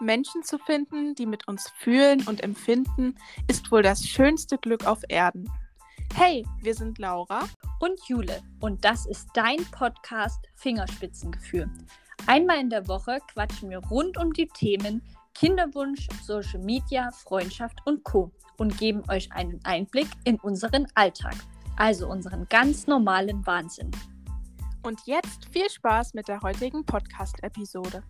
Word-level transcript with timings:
Menschen 0.00 0.42
zu 0.42 0.58
finden, 0.58 1.14
die 1.14 1.26
mit 1.26 1.48
uns 1.48 1.70
fühlen 1.78 2.26
und 2.26 2.42
empfinden, 2.42 3.14
ist 3.48 3.70
wohl 3.70 3.82
das 3.82 4.06
schönste 4.06 4.58
Glück 4.58 4.86
auf 4.86 5.02
Erden. 5.08 5.50
Hey, 6.14 6.44
wir 6.62 6.74
sind 6.74 6.98
Laura 6.98 7.44
und 7.80 8.00
Jule 8.08 8.42
und 8.60 8.84
das 8.84 9.06
ist 9.06 9.28
dein 9.34 9.58
Podcast 9.70 10.48
Fingerspitzengefühl. 10.56 11.70
Einmal 12.26 12.58
in 12.60 12.70
der 12.70 12.88
Woche 12.88 13.18
quatschen 13.32 13.70
wir 13.70 13.78
rund 13.78 14.18
um 14.18 14.32
die 14.32 14.48
Themen 14.48 15.02
Kinderwunsch, 15.34 16.08
Social 16.22 16.58
Media, 16.58 17.10
Freundschaft 17.12 17.78
und 17.84 18.02
Co. 18.02 18.32
und 18.56 18.76
geben 18.76 19.02
euch 19.08 19.30
einen 19.32 19.60
Einblick 19.64 20.08
in 20.24 20.36
unseren 20.40 20.88
Alltag, 20.94 21.36
also 21.76 22.08
unseren 22.08 22.48
ganz 22.48 22.88
normalen 22.88 23.46
Wahnsinn. 23.46 23.92
Und 24.82 25.00
jetzt 25.06 25.46
viel 25.52 25.70
Spaß 25.70 26.14
mit 26.14 26.26
der 26.26 26.40
heutigen 26.40 26.84
Podcast-Episode. 26.84 28.02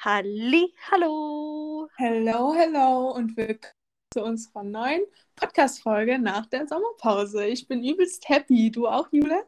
Halli, 0.00 0.72
hallo. 0.92 1.88
Hello, 1.96 2.54
hello 2.54 3.10
und 3.10 3.36
willkommen 3.36 3.74
zu 4.14 4.22
unserer 4.22 4.62
neuen 4.62 5.02
Podcast-Folge 5.34 6.20
nach 6.20 6.46
der 6.46 6.68
Sommerpause. 6.68 7.44
Ich 7.46 7.66
bin 7.66 7.82
übelst 7.82 8.28
happy. 8.28 8.70
Du 8.70 8.86
auch, 8.86 9.08
Jule? 9.10 9.44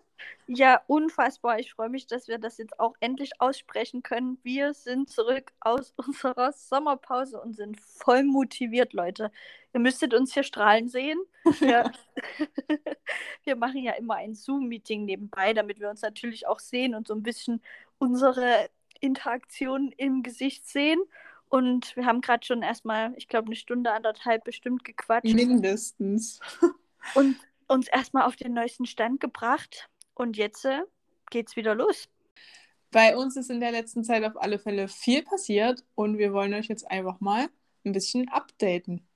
Ja, 0.48 0.82
unfassbar. 0.88 1.60
Ich 1.60 1.72
freue 1.72 1.88
mich, 1.88 2.08
dass 2.08 2.26
wir 2.26 2.38
das 2.38 2.58
jetzt 2.58 2.80
auch 2.80 2.96
endlich 2.98 3.40
aussprechen 3.40 4.02
können. 4.02 4.40
Wir 4.42 4.74
sind 4.74 5.08
zurück 5.08 5.52
aus 5.60 5.92
unserer 5.96 6.50
Sommerpause 6.50 7.40
und 7.40 7.54
sind 7.54 7.80
voll 7.80 8.24
motiviert, 8.24 8.92
Leute. 8.92 9.30
Ihr 9.72 9.78
müsstet 9.78 10.14
uns 10.14 10.34
hier 10.34 10.42
strahlen 10.42 10.88
sehen. 10.88 11.20
Wir, 11.60 11.92
wir 13.44 13.54
machen 13.54 13.84
ja 13.84 13.92
immer 13.92 14.16
ein 14.16 14.34
Zoom-Meeting 14.34 15.04
nebenbei, 15.04 15.52
damit 15.52 15.78
wir 15.78 15.90
uns 15.90 16.02
natürlich 16.02 16.48
auch 16.48 16.58
sehen 16.58 16.96
und 16.96 17.06
so 17.06 17.14
ein 17.14 17.22
bisschen 17.22 17.62
unsere 17.98 18.68
Interaktion 19.00 19.92
im 19.96 20.22
Gesicht 20.22 20.66
sehen. 20.66 21.00
Und 21.48 21.96
wir 21.96 22.06
haben 22.06 22.20
gerade 22.20 22.46
schon 22.46 22.62
erstmal, 22.62 23.12
ich 23.16 23.28
glaube, 23.28 23.46
eine 23.46 23.56
Stunde, 23.56 23.92
anderthalb 23.92 24.44
bestimmt 24.44 24.84
gequatscht. 24.84 25.34
Mindestens. 25.34 26.40
und 27.14 27.36
uns 27.66 27.88
erstmal 27.88 28.24
auf 28.24 28.36
den 28.36 28.54
neuesten 28.54 28.86
Stand 28.86 29.20
gebracht. 29.20 29.88
Und 30.14 30.36
jetzt 30.36 30.64
äh, 30.64 30.82
geht's 31.30 31.56
wieder 31.56 31.74
los. 31.74 32.08
Bei 32.92 33.16
uns 33.16 33.36
ist 33.36 33.50
in 33.50 33.60
der 33.60 33.70
letzten 33.70 34.04
Zeit 34.04 34.24
auf 34.24 34.40
alle 34.40 34.58
Fälle 34.58 34.88
viel 34.88 35.22
passiert 35.22 35.84
und 35.94 36.18
wir 36.18 36.32
wollen 36.32 36.54
euch 36.54 36.66
jetzt 36.66 36.90
einfach 36.90 37.20
mal 37.20 37.48
ein 37.84 37.92
bisschen 37.92 38.28
updaten. 38.28 39.06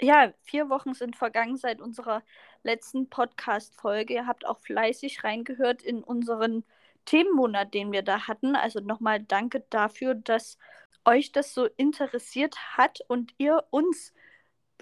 Ja, 0.00 0.32
vier 0.42 0.70
Wochen 0.70 0.94
sind 0.94 1.16
vergangen 1.16 1.56
seit 1.56 1.80
unserer 1.80 2.22
letzten 2.62 3.08
Podcast-Folge. 3.08 4.14
Ihr 4.14 4.26
habt 4.26 4.46
auch 4.46 4.58
fleißig 4.60 5.22
reingehört 5.24 5.82
in 5.82 6.02
unseren 6.02 6.64
Themenmonat, 7.04 7.74
den 7.74 7.92
wir 7.92 8.02
da 8.02 8.26
hatten. 8.26 8.56
Also 8.56 8.80
nochmal 8.80 9.20
danke 9.20 9.64
dafür, 9.70 10.14
dass 10.14 10.58
euch 11.04 11.32
das 11.32 11.54
so 11.54 11.66
interessiert 11.76 12.56
hat 12.76 13.00
und 13.08 13.34
ihr 13.38 13.64
uns 13.70 14.12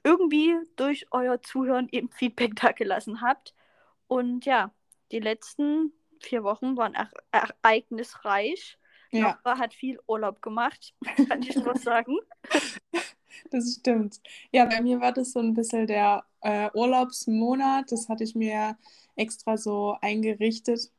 irgendwie 0.05 0.55
durch 0.77 1.07
euer 1.11 1.43
Zuhören 1.43 1.89
eben 1.91 2.11
Feedback 2.11 2.57
da 2.61 2.73
gelassen 2.73 3.21
habt. 3.21 3.55
Und 4.07 4.45
ja, 4.45 4.73
die 5.13 5.21
letzten 5.21 5.93
vier 6.21 6.45
Wochen 6.45 6.77
waren 6.77 6.95
ereignisreich. 7.33 8.79
Ja. 9.13 9.39
Laura 9.45 9.59
hat 9.59 9.75
viel 9.75 9.99
Urlaub 10.07 10.43
gemacht, 10.43 10.95
kann 11.29 11.43
ich 11.43 11.57
nur 11.57 11.77
sagen. 11.77 12.17
Das 13.51 13.79
stimmt. 13.81 14.21
Ja, 14.53 14.67
bei 14.67 14.83
mir 14.83 15.01
war 15.01 15.13
das 15.13 15.33
so 15.33 15.41
ein 15.41 15.55
bisschen 15.55 15.87
der 15.87 16.25
äh, 16.41 16.69
Urlaubsmonat. 16.75 17.91
Das 17.91 18.09
hatte 18.09 18.23
ich 18.23 18.35
mir 18.35 18.77
extra 19.17 19.57
so 19.57 19.97
eingerichtet 20.03 20.91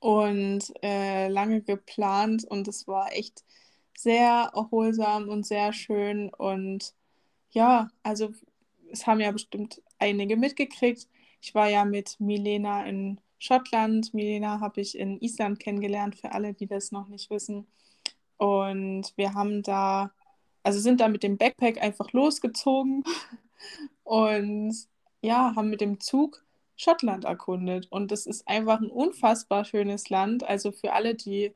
und 0.00 0.64
äh, 0.82 1.28
lange 1.28 1.62
geplant 1.62 2.44
und 2.44 2.68
es 2.68 2.88
war 2.88 3.12
echt 3.12 3.44
sehr 3.96 4.50
erholsam 4.54 5.28
und 5.28 5.46
sehr 5.46 5.72
schön 5.72 6.30
und 6.30 6.94
ja, 7.50 7.90
also 8.02 8.30
es 8.90 9.06
haben 9.06 9.20
ja 9.20 9.30
bestimmt 9.32 9.82
einige 9.98 10.36
mitgekriegt. 10.36 11.08
Ich 11.40 11.54
war 11.54 11.68
ja 11.68 11.84
mit 11.84 12.18
Milena 12.20 12.84
in 12.86 13.20
Schottland. 13.38 14.12
Milena 14.14 14.60
habe 14.60 14.80
ich 14.80 14.98
in 14.98 15.20
Island 15.20 15.58
kennengelernt, 15.60 16.16
für 16.16 16.32
alle, 16.32 16.54
die 16.54 16.66
das 16.66 16.92
noch 16.92 17.08
nicht 17.08 17.30
wissen. 17.30 17.66
Und 18.36 19.12
wir 19.16 19.34
haben 19.34 19.62
da, 19.62 20.12
also 20.62 20.80
sind 20.80 21.00
da 21.00 21.08
mit 21.08 21.22
dem 21.22 21.38
Backpack 21.38 21.82
einfach 21.82 22.12
losgezogen 22.12 23.04
und 24.04 24.74
ja, 25.22 25.54
haben 25.56 25.70
mit 25.70 25.80
dem 25.80 26.00
Zug 26.00 26.44
Schottland 26.80 27.24
erkundet. 27.24 27.86
Und 27.90 28.10
das 28.10 28.26
ist 28.26 28.48
einfach 28.48 28.80
ein 28.80 28.90
unfassbar 28.90 29.64
schönes 29.64 30.08
Land. 30.08 30.44
Also 30.44 30.72
für 30.72 30.92
alle, 30.92 31.14
die 31.14 31.52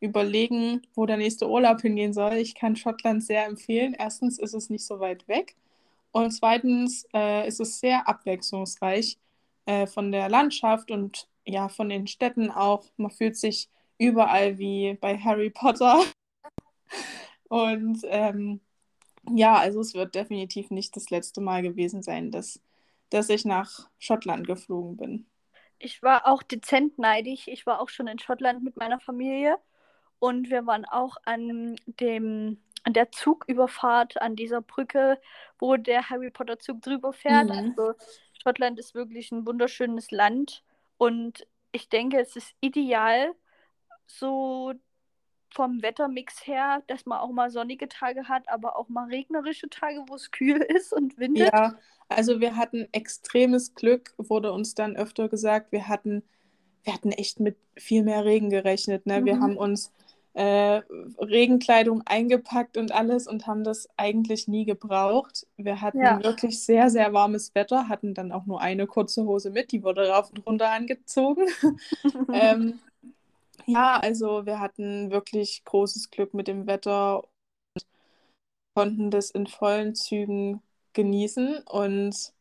überlegen, 0.00 0.82
wo 0.94 1.06
der 1.06 1.16
nächste 1.16 1.48
Urlaub 1.48 1.80
hingehen 1.80 2.12
soll, 2.12 2.34
ich 2.34 2.54
kann 2.54 2.76
Schottland 2.76 3.24
sehr 3.24 3.46
empfehlen. 3.46 3.96
Erstens 3.98 4.38
ist 4.38 4.54
es 4.54 4.68
nicht 4.68 4.84
so 4.84 5.00
weit 5.00 5.26
weg. 5.28 5.56
Und 6.12 6.30
zweitens 6.30 7.06
äh, 7.14 7.48
ist 7.48 7.60
es 7.60 7.80
sehr 7.80 8.08
abwechslungsreich 8.08 9.18
äh, 9.66 9.86
von 9.86 10.12
der 10.12 10.28
Landschaft 10.28 10.90
und 10.90 11.28
ja, 11.46 11.68
von 11.68 11.88
den 11.88 12.06
Städten 12.06 12.50
auch. 12.50 12.84
Man 12.98 13.10
fühlt 13.10 13.36
sich 13.36 13.70
überall 13.98 14.58
wie 14.58 14.94
bei 15.00 15.18
Harry 15.18 15.50
Potter. 15.50 16.02
und 17.48 18.00
ähm, 18.04 18.60
ja, 19.34 19.56
also 19.56 19.80
es 19.80 19.94
wird 19.94 20.14
definitiv 20.14 20.70
nicht 20.70 20.96
das 20.96 21.10
letzte 21.10 21.40
Mal 21.40 21.62
gewesen 21.62 22.02
sein, 22.02 22.30
dass 22.30 22.60
dass 23.10 23.28
ich 23.28 23.44
nach 23.44 23.88
Schottland 23.98 24.46
geflogen 24.46 24.96
bin. 24.96 25.26
Ich 25.78 26.02
war 26.02 26.26
auch 26.26 26.42
dezent 26.42 26.98
neidisch. 26.98 27.48
Ich 27.48 27.66
war 27.66 27.80
auch 27.80 27.88
schon 27.88 28.06
in 28.06 28.18
Schottland 28.18 28.62
mit 28.62 28.76
meiner 28.76 29.00
Familie 29.00 29.58
und 30.18 30.50
wir 30.50 30.66
waren 30.66 30.84
auch 30.84 31.16
an 31.24 31.76
dem 31.86 32.58
an 32.84 32.92
der 32.92 33.10
Zugüberfahrt 33.10 34.22
an 34.22 34.36
dieser 34.36 34.62
Brücke, 34.62 35.20
wo 35.58 35.76
der 35.76 36.08
Harry 36.08 36.30
Potter 36.30 36.58
Zug 36.60 36.82
drüber 36.82 37.12
fährt. 37.12 37.46
Mhm. 37.46 37.74
Also 37.76 37.94
Schottland 38.40 38.78
ist 38.78 38.94
wirklich 38.94 39.32
ein 39.32 39.44
wunderschönes 39.44 40.12
Land 40.12 40.62
und 40.96 41.46
ich 41.72 41.88
denke, 41.88 42.20
es 42.20 42.36
ist 42.36 42.54
ideal, 42.60 43.34
so 44.06 44.72
vom 45.56 45.82
Wettermix 45.82 46.46
her, 46.46 46.82
dass 46.86 47.06
man 47.06 47.18
auch 47.18 47.32
mal 47.32 47.50
sonnige 47.50 47.88
Tage 47.88 48.28
hat, 48.28 48.46
aber 48.48 48.76
auch 48.76 48.90
mal 48.90 49.08
regnerische 49.08 49.70
Tage, 49.70 50.04
wo 50.06 50.14
es 50.14 50.30
kühl 50.30 50.58
ist 50.76 50.92
und 50.92 51.18
windet. 51.18 51.50
Ja, 51.52 51.74
also 52.10 52.40
wir 52.40 52.56
hatten 52.56 52.86
extremes 52.92 53.74
Glück, 53.74 54.12
wurde 54.18 54.52
uns 54.52 54.74
dann 54.74 54.96
öfter 54.96 55.30
gesagt. 55.30 55.72
Wir 55.72 55.88
hatten, 55.88 56.22
wir 56.84 56.92
hatten 56.92 57.10
echt 57.10 57.40
mit 57.40 57.56
viel 57.74 58.02
mehr 58.02 58.26
Regen 58.26 58.50
gerechnet. 58.50 59.06
Ne? 59.06 59.22
Mhm. 59.22 59.24
Wir 59.24 59.40
haben 59.40 59.56
uns 59.56 59.92
äh, 60.34 60.82
Regenkleidung 61.18 62.02
eingepackt 62.04 62.76
und 62.76 62.92
alles 62.92 63.26
und 63.26 63.46
haben 63.46 63.64
das 63.64 63.88
eigentlich 63.96 64.48
nie 64.48 64.66
gebraucht. 64.66 65.46
Wir 65.56 65.80
hatten 65.80 66.00
ja. 66.00 66.22
wirklich 66.22 66.62
sehr, 66.62 66.90
sehr 66.90 67.14
warmes 67.14 67.54
Wetter, 67.54 67.88
hatten 67.88 68.12
dann 68.12 68.30
auch 68.30 68.44
nur 68.44 68.60
eine 68.60 68.86
kurze 68.86 69.24
Hose 69.24 69.48
mit, 69.48 69.72
die 69.72 69.82
wurde 69.82 70.10
rauf 70.10 70.30
und 70.30 70.46
runter 70.46 70.70
angezogen. 70.70 71.46
ähm, 72.34 72.78
ja, 73.66 73.98
also 73.98 74.46
wir 74.46 74.60
hatten 74.60 75.10
wirklich 75.10 75.64
großes 75.64 76.10
Glück 76.10 76.34
mit 76.34 76.48
dem 76.48 76.66
Wetter 76.66 77.22
und 77.74 77.86
konnten 78.74 79.10
das 79.10 79.30
in 79.30 79.46
vollen 79.46 79.94
Zügen 79.94 80.62
genießen. 80.92 81.58
Und 81.64 82.32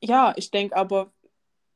ja, 0.00 0.32
ich 0.36 0.50
denke 0.50 0.76
aber, 0.76 1.12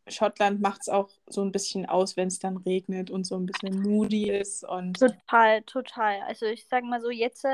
Schottland 0.06 0.60
macht 0.60 0.82
es 0.82 0.88
auch 0.88 1.08
so 1.26 1.42
ein 1.42 1.52
bisschen 1.52 1.86
aus, 1.86 2.16
wenn 2.16 2.28
es 2.28 2.38
dann 2.38 2.58
regnet 2.58 3.10
und 3.10 3.24
so 3.24 3.36
ein 3.36 3.46
bisschen 3.46 3.80
moody 3.80 4.30
ist. 4.30 4.64
Und 4.64 4.98
total, 4.98 5.62
total. 5.62 6.20
Also 6.22 6.46
ich 6.46 6.66
sage 6.66 6.86
mal 6.86 7.00
so, 7.00 7.10
jetzt, 7.10 7.46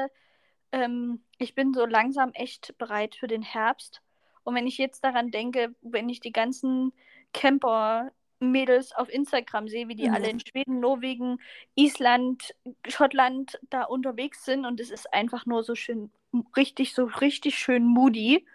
ähm, 0.73 1.23
ich 1.39 1.55
bin 1.55 1.73
so 1.73 1.87
langsam 1.87 2.33
echt 2.33 2.77
bereit 2.79 3.15
für 3.15 3.29
den 3.29 3.43
Herbst. 3.43 4.03
Und 4.43 4.55
wenn 4.55 4.67
ich 4.67 4.79
jetzt 4.79 5.05
daran 5.05 5.31
denke, 5.31 5.75
wenn 5.83 6.09
ich 6.09 6.21
die 6.21 6.33
ganzen 6.33 6.93
Camper 7.33 8.11
Mädels 8.41 8.93
auf 8.93 9.09
Instagram 9.09 9.69
sehe, 9.69 9.89
wie 9.89 9.95
die 9.95 10.09
mhm. 10.09 10.15
alle 10.15 10.31
in 10.31 10.41
Schweden, 10.41 10.81
Norwegen, 10.81 11.39
Island, 11.75 12.55
Schottland 12.89 13.59
da 13.69 13.85
unterwegs 13.85 14.45
sind 14.45 14.65
und 14.65 14.81
es 14.81 14.91
ist 14.91 15.13
einfach 15.13 15.47
nur 15.47 15.63
so 15.63 15.75
schön, 15.75 16.11
richtig, 16.57 16.95
so 16.95 17.05
richtig 17.05 17.59
schön 17.59 17.85
moody, 17.85 18.47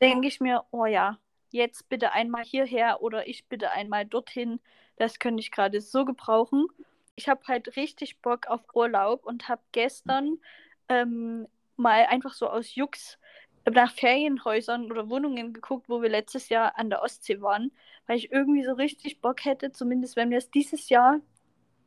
denke 0.00 0.28
ich 0.28 0.40
mir, 0.40 0.64
oh 0.70 0.86
ja, 0.86 1.18
jetzt 1.50 1.88
bitte 1.88 2.12
einmal 2.12 2.44
hierher 2.44 3.02
oder 3.02 3.26
ich 3.28 3.46
bitte 3.46 3.70
einmal 3.70 4.06
dorthin. 4.06 4.60
Das 4.96 5.18
könnte 5.18 5.40
ich 5.40 5.50
gerade 5.50 5.80
so 5.80 6.04
gebrauchen. 6.04 6.66
Ich 7.14 7.28
habe 7.28 7.42
halt 7.46 7.76
richtig 7.76 8.20
Bock 8.20 8.46
auf 8.46 8.60
Urlaub 8.74 9.24
und 9.24 9.48
habe 9.48 9.62
gestern 9.72 10.38
ähm, 10.88 11.46
mal 11.76 12.06
einfach 12.06 12.32
so 12.32 12.48
aus 12.48 12.74
Jux 12.74 13.18
nach 13.70 13.92
Ferienhäusern 13.92 14.90
oder 14.90 15.08
Wohnungen 15.08 15.52
geguckt, 15.52 15.88
wo 15.88 16.02
wir 16.02 16.08
letztes 16.08 16.48
Jahr 16.48 16.78
an 16.78 16.90
der 16.90 17.02
Ostsee 17.02 17.40
waren, 17.40 17.72
weil 18.06 18.18
ich 18.18 18.32
irgendwie 18.32 18.64
so 18.64 18.72
richtig 18.72 19.20
Bock 19.20 19.44
hätte, 19.44 19.72
zumindest 19.72 20.16
wenn 20.16 20.30
wir 20.30 20.38
es 20.38 20.50
dieses 20.50 20.88
Jahr 20.88 21.20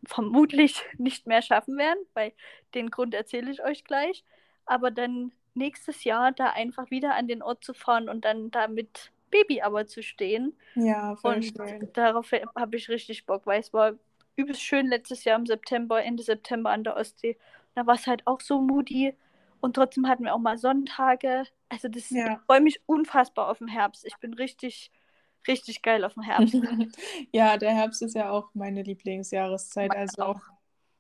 vermutlich 0.06 0.83
nicht 0.98 1.27
mehr 1.27 1.42
schaffen 1.42 1.77
werden, 1.77 2.00
weil 2.13 2.33
den 2.74 2.89
Grund 2.89 3.13
erzähle 3.13 3.51
ich 3.51 3.63
euch 3.63 3.83
gleich, 3.83 4.24
aber 4.66 4.92
dann 4.92 5.31
nächstes 5.54 6.04
Jahr 6.04 6.31
da 6.31 6.50
einfach 6.50 6.92
wieder 6.92 7.16
an 7.16 7.27
den 7.27 7.42
Ort 7.42 7.63
zu 7.63 7.74
fahren 7.74 8.10
und 8.10 8.25
dann 8.25 8.51
da 8.51 8.68
mit 8.68 9.12
Baby 9.31 9.62
aber 9.62 9.88
zu 9.88 10.04
stehen. 10.04 10.57
Ja, 10.75 11.16
voll 11.16 11.36
und 11.36 11.44
schön. 11.45 11.89
Darauf 11.94 12.31
habe 12.31 12.75
ich 12.75 12.89
richtig 12.89 13.25
Bock, 13.25 13.45
weil 13.45 13.60
es 13.60 13.74
war 13.74 13.94
übelst 14.36 14.62
schön 14.62 14.88
letztes 14.88 15.24
Jahr 15.24 15.39
im 15.39 15.45
September, 15.45 16.04
Ende 16.04 16.24
September 16.24 16.69
an 16.71 16.83
der 16.83 16.98
Ostsee. 16.98 17.38
Da 17.74 17.86
war 17.86 17.95
es 17.95 18.07
halt 18.07 18.25
auch 18.28 18.42
so 18.42 18.60
moody. 18.60 19.16
Und 19.66 19.74
trotzdem 19.76 20.08
hatten 20.08 20.24
wir 20.26 20.36
auch 20.36 20.40
mal 20.40 20.60
Sonntage. 20.60 21.46
Also 21.70 21.88
das 21.88 22.12
Ja. 22.12 22.34
ich 22.34 22.40
freue 22.46 22.62
mich 22.62 22.80
unfassbar 22.86 23.50
auf 23.50 23.58
den 23.58 23.68
Herbst. 23.68 24.06
Ich 24.06 24.16
bin 24.18 24.36
richtig, 24.36 24.92
richtig 25.48 25.82
geil 25.82 26.06
auf 26.06 26.14
den 26.14 26.22
Herbst. 26.22 26.54
Ja, 27.34 27.58
der 27.58 27.72
Herbst 27.74 28.04
ist 28.04 28.14
ja 28.14 28.30
auch 28.30 28.52
meine 28.54 28.84
Lieblingsjahreszeit. 28.84 29.90
Meine 29.90 30.02
Also 30.02 30.22
auch. 30.22 30.42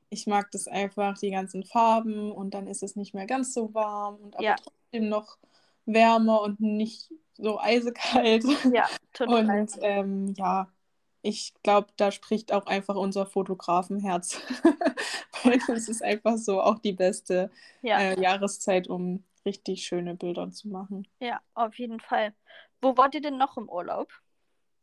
ich 0.09 0.25
mag 0.25 0.49
das 0.49 0.67
einfach, 0.67 1.15
die 1.19 1.29
ganzen 1.29 1.63
Farben 1.63 2.31
und 2.31 2.55
dann 2.55 2.65
ist 2.65 2.81
es 2.81 2.95
nicht 2.95 3.13
mehr 3.13 3.27
ganz 3.27 3.53
so 3.53 3.71
warm 3.75 4.15
und 4.15 4.35
aber 4.35 4.43
Ja. 4.43 4.55
trotzdem 4.55 5.09
noch 5.09 5.37
wärmer 5.85 6.41
und 6.41 6.59
nicht 6.59 7.11
so 7.37 7.59
eisekalt. 7.59 8.45
Ja, 8.73 8.87
total. 9.13 9.61
Und 9.61 9.69
ähm, 9.81 10.33
ja, 10.35 10.71
ich 11.25 11.53
glaube, 11.63 11.87
da 11.97 12.11
spricht 12.11 12.53
auch 12.53 12.65
einfach 12.67 12.95
unser 12.95 13.25
Fotografenherz. 13.25 14.39
Weil 15.43 15.59
es 15.75 15.89
ist 15.89 16.03
einfach 16.03 16.37
so 16.37 16.61
auch 16.61 16.79
die 16.79 16.93
beste 16.93 17.51
Ja, 17.81 18.05
äh, 18.13 18.19
Jahreszeit, 18.19 18.87
um 18.89 19.23
richtig 19.45 19.85
schöne 19.85 20.15
Bilder 20.15 20.51
zu 20.51 20.69
machen. 20.69 21.07
ja, 21.19 21.41
auf 21.55 21.77
jeden 21.77 21.99
Fall. 21.99 22.33
Wo 22.81 22.95
wart 22.97 23.15
ihr 23.15 23.21
denn 23.21 23.37
noch 23.37 23.57
im 23.57 23.67
Urlaub? 23.69 24.11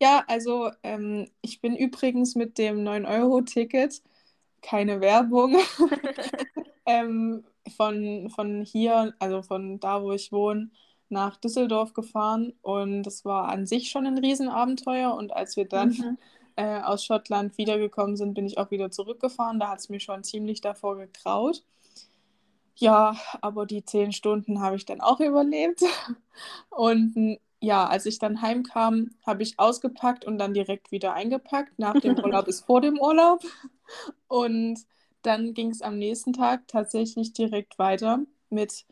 Ja, 0.00 0.24
also 0.26 0.70
ähm, 0.82 1.30
ich 1.42 1.60
bin 1.60 1.76
übrigens 1.76 2.34
mit 2.34 2.58
dem 2.58 2.82
9-Euro-Ticket, 2.82 4.02
keine 4.62 5.00
Werbung, 5.00 5.56
ähm, 6.86 7.44
von, 7.76 8.30
von 8.30 8.62
hier, 8.64 9.14
also 9.18 9.42
von 9.42 9.78
da, 9.80 10.02
wo 10.02 10.12
ich 10.12 10.32
wohne, 10.32 10.70
nach 11.12 11.36
Düsseldorf 11.38 11.94
gefahren. 11.94 12.54
Und 12.62 13.04
das 13.04 13.24
war 13.24 13.48
an 13.50 13.66
sich 13.66 13.90
schon 13.90 14.06
ein 14.06 14.18
Riesenabenteuer. 14.18 15.14
Und 15.14 15.32
als 15.34 15.56
wir 15.56 15.66
dann 15.68 15.98
Mhm. 15.98 16.18
äh, 16.56 16.80
aus 16.82 17.04
Schottland 17.04 17.58
wiedergekommen 17.58 18.16
sind, 18.16 18.34
bin 18.34 18.46
ich 18.46 18.58
auch 18.58 18.70
wieder 18.72 18.90
zurückgefahren. 18.90 19.60
Da 19.60 19.68
hat 19.70 19.80
es 19.80 19.88
mir 19.90 20.00
schon 20.00 20.24
ziemlich 20.24 20.60
davor 20.62 20.96
gegraut. 20.98 21.64
Ja, 22.76 23.16
aber 23.42 23.66
die 23.66 23.84
zehn 23.84 24.12
Stunden 24.12 24.60
habe 24.60 24.76
ich 24.76 24.84
dann 24.86 25.00
auch 25.00 25.20
überlebt. 25.20 25.82
Und 26.70 27.38
ja, 27.60 27.86
als 27.86 28.06
ich 28.06 28.18
dann 28.18 28.42
heimkam, 28.42 29.10
habe 29.26 29.42
ich 29.44 29.58
ausgepackt 29.58 30.24
und 30.24 30.38
dann 30.38 30.54
direkt 30.54 30.90
wieder 30.92 31.14
eingepackt. 31.14 31.78
Nach 31.78 31.98
dem 31.98 32.18
Urlaub 32.22 32.48
ist 32.48 32.66
vor 32.66 32.80
dem 32.80 32.98
Urlaub. 32.98 33.42
Und 34.28 34.80
dann 35.22 35.54
ging 35.54 35.70
es 35.70 35.82
am 35.82 35.98
nächsten 35.98 36.32
Tag 36.32 36.68
tatsächlich 36.68 37.32
direkt 37.32 37.78
weiter 37.78 38.20
mit 38.50 38.84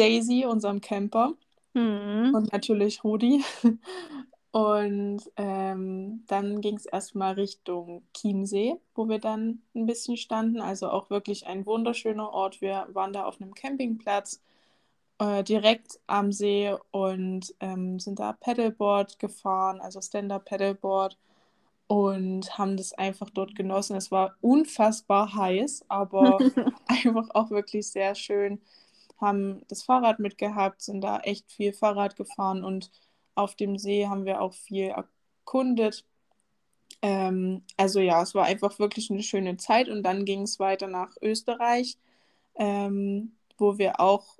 Daisy, 0.00 0.46
unserem 0.46 0.80
Camper. 0.80 1.34
Mhm. 1.74 2.32
Und 2.34 2.52
natürlich 2.52 3.04
Rudi. 3.04 3.44
Und 4.52 5.20
ähm, 5.36 6.24
dann 6.26 6.60
ging 6.60 6.76
es 6.76 6.86
erstmal 6.86 7.34
Richtung 7.34 8.02
Chiemsee, 8.16 8.76
wo 8.96 9.08
wir 9.08 9.20
dann 9.20 9.62
ein 9.76 9.86
bisschen 9.86 10.16
standen. 10.16 10.60
Also 10.60 10.90
auch 10.90 11.08
wirklich 11.08 11.46
ein 11.46 11.66
wunderschöner 11.66 12.32
Ort. 12.32 12.60
Wir 12.60 12.88
waren 12.92 13.12
da 13.12 13.26
auf 13.26 13.40
einem 13.40 13.54
Campingplatz 13.54 14.42
äh, 15.20 15.44
direkt 15.44 16.00
am 16.08 16.32
See 16.32 16.74
und 16.90 17.54
ähm, 17.60 18.00
sind 18.00 18.18
da 18.18 18.32
Paddleboard 18.32 19.20
gefahren, 19.20 19.80
also 19.80 20.00
Stand-Up-Paddleboard 20.00 21.16
und 21.86 22.58
haben 22.58 22.76
das 22.76 22.92
einfach 22.92 23.30
dort 23.30 23.54
genossen. 23.54 23.96
Es 23.96 24.10
war 24.10 24.36
unfassbar 24.40 25.34
heiß, 25.34 25.84
aber 25.88 26.38
einfach 26.88 27.30
auch 27.34 27.50
wirklich 27.50 27.88
sehr 27.88 28.14
schön. 28.16 28.60
Haben 29.20 29.62
das 29.68 29.82
Fahrrad 29.82 30.18
mitgehabt, 30.18 30.82
sind 30.82 31.02
da 31.02 31.20
echt 31.20 31.50
viel 31.52 31.72
Fahrrad 31.72 32.16
gefahren 32.16 32.64
und 32.64 32.90
auf 33.34 33.54
dem 33.54 33.78
See 33.78 34.06
haben 34.06 34.24
wir 34.24 34.40
auch 34.40 34.54
viel 34.54 34.92
erkundet. 35.44 36.04
Ähm, 37.02 37.62
also 37.76 38.00
ja, 38.00 38.22
es 38.22 38.34
war 38.34 38.44
einfach 38.44 38.78
wirklich 38.78 39.10
eine 39.10 39.22
schöne 39.22 39.56
Zeit 39.56 39.88
und 39.88 40.02
dann 40.02 40.24
ging 40.24 40.42
es 40.42 40.58
weiter 40.58 40.86
nach 40.86 41.16
Österreich, 41.22 41.98
ähm, 42.56 43.32
wo 43.58 43.78
wir 43.78 44.00
auch 44.00 44.38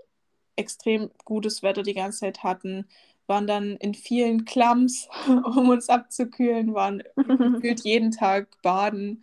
extrem 0.56 1.10
gutes 1.24 1.62
Wetter 1.62 1.82
die 1.82 1.94
ganze 1.94 2.20
Zeit 2.20 2.42
hatten, 2.42 2.86
waren 3.26 3.46
dann 3.46 3.76
in 3.76 3.94
vielen 3.94 4.44
Clubs, 4.44 5.08
um 5.26 5.70
uns 5.70 5.88
abzukühlen, 5.88 6.74
waren 6.74 7.02
gefühlt 7.16 7.80
jeden 7.80 8.10
Tag 8.10 8.60
baden, 8.62 9.22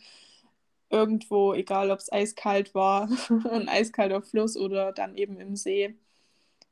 irgendwo, 0.90 1.54
egal 1.54 1.92
ob 1.92 2.00
es 2.00 2.12
eiskalt 2.12 2.74
war, 2.74 3.10
ein 3.52 3.70
eiskalter 3.70 4.22
Fluss 4.22 4.58
oder 4.58 4.92
dann 4.92 5.16
eben 5.16 5.40
im 5.40 5.56
See. 5.56 5.96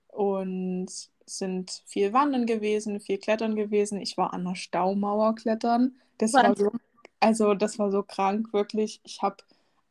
Und 0.07 0.89
sind 1.25 1.83
viel 1.85 2.13
wandern 2.13 2.45
gewesen, 2.45 2.99
viel 2.99 3.17
klettern 3.17 3.55
gewesen. 3.55 3.99
Ich 3.99 4.17
war 4.17 4.33
an 4.33 4.45
der 4.45 4.55
Staumauer 4.55 5.35
klettern. 5.35 5.95
Das 6.17 6.33
war 6.33 6.55
so, 6.55 6.71
also 7.19 7.53
das 7.53 7.79
war 7.79 7.91
so 7.91 8.03
krank, 8.03 8.53
wirklich. 8.53 9.01
Ich 9.03 9.21
habe, 9.21 9.37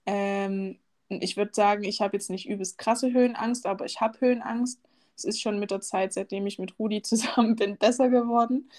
ähm, 0.07 0.79
ich 1.09 1.37
würde 1.37 1.53
sagen, 1.55 1.85
ich 1.85 2.01
habe 2.01 2.17
jetzt 2.17 2.31
nicht 2.31 2.49
übelst 2.49 2.79
krasse 2.79 3.13
Höhenangst, 3.13 3.67
aber 3.67 3.85
ich 3.85 4.01
habe 4.01 4.21
Höhenangst. 4.21 4.81
Es 5.17 5.25
ist 5.25 5.41
schon 5.41 5.59
mit 5.59 5.71
der 5.71 5.81
Zeit, 5.81 6.13
seitdem 6.13 6.47
ich 6.47 6.59
mit 6.59 6.79
Rudi 6.79 7.03
zusammen 7.03 7.57
bin, 7.57 7.77
besser 7.77 8.09
geworden. 8.09 8.71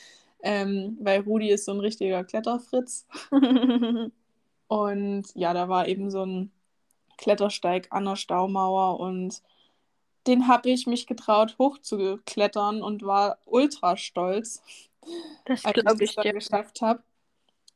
Ähm, 0.42 0.98
weil 1.02 1.22
Rudi 1.22 1.50
ist 1.50 1.66
so 1.66 1.74
ein 1.74 1.80
richtiger 1.80 2.24
Kletterfritz. 2.24 3.08
Und 4.68 5.26
ja, 5.36 5.54
da 5.54 5.70
war 5.70 5.88
eben 5.88 6.10
so 6.10 6.26
ein 6.26 6.52
Klettersteig 7.18 7.88
an 7.92 8.06
der 8.06 8.16
Staumauer 8.16 9.00
und 9.00 9.42
den 10.28 10.48
habe 10.48 10.70
ich 10.70 10.88
mich 10.88 11.06
getraut, 11.06 11.56
hochzuklettern 11.60 12.82
und 12.82 13.04
war 13.04 13.38
ultra 13.46 13.96
stolz, 13.98 14.62
Das 15.46 15.64
als 15.64 15.78
ich 15.78 16.16
das 16.16 16.16
dann 16.16 16.34
geschafft 16.34 16.82
habe. 16.82 17.04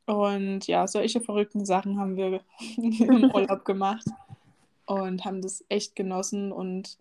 Und 0.08 0.66
ja, 0.66 0.88
solche 0.88 1.22
verrückten 1.22 1.66
Sachen 1.66 2.00
haben 2.00 2.18
wir 2.18 2.42
im 2.78 3.32
Urlaub 3.34 3.64
gemacht 3.66 4.08
und 4.86 5.24
haben 5.24 5.42
das 5.42 5.64
echt 5.70 5.96
genossen. 5.96 6.52
Und 6.52 6.98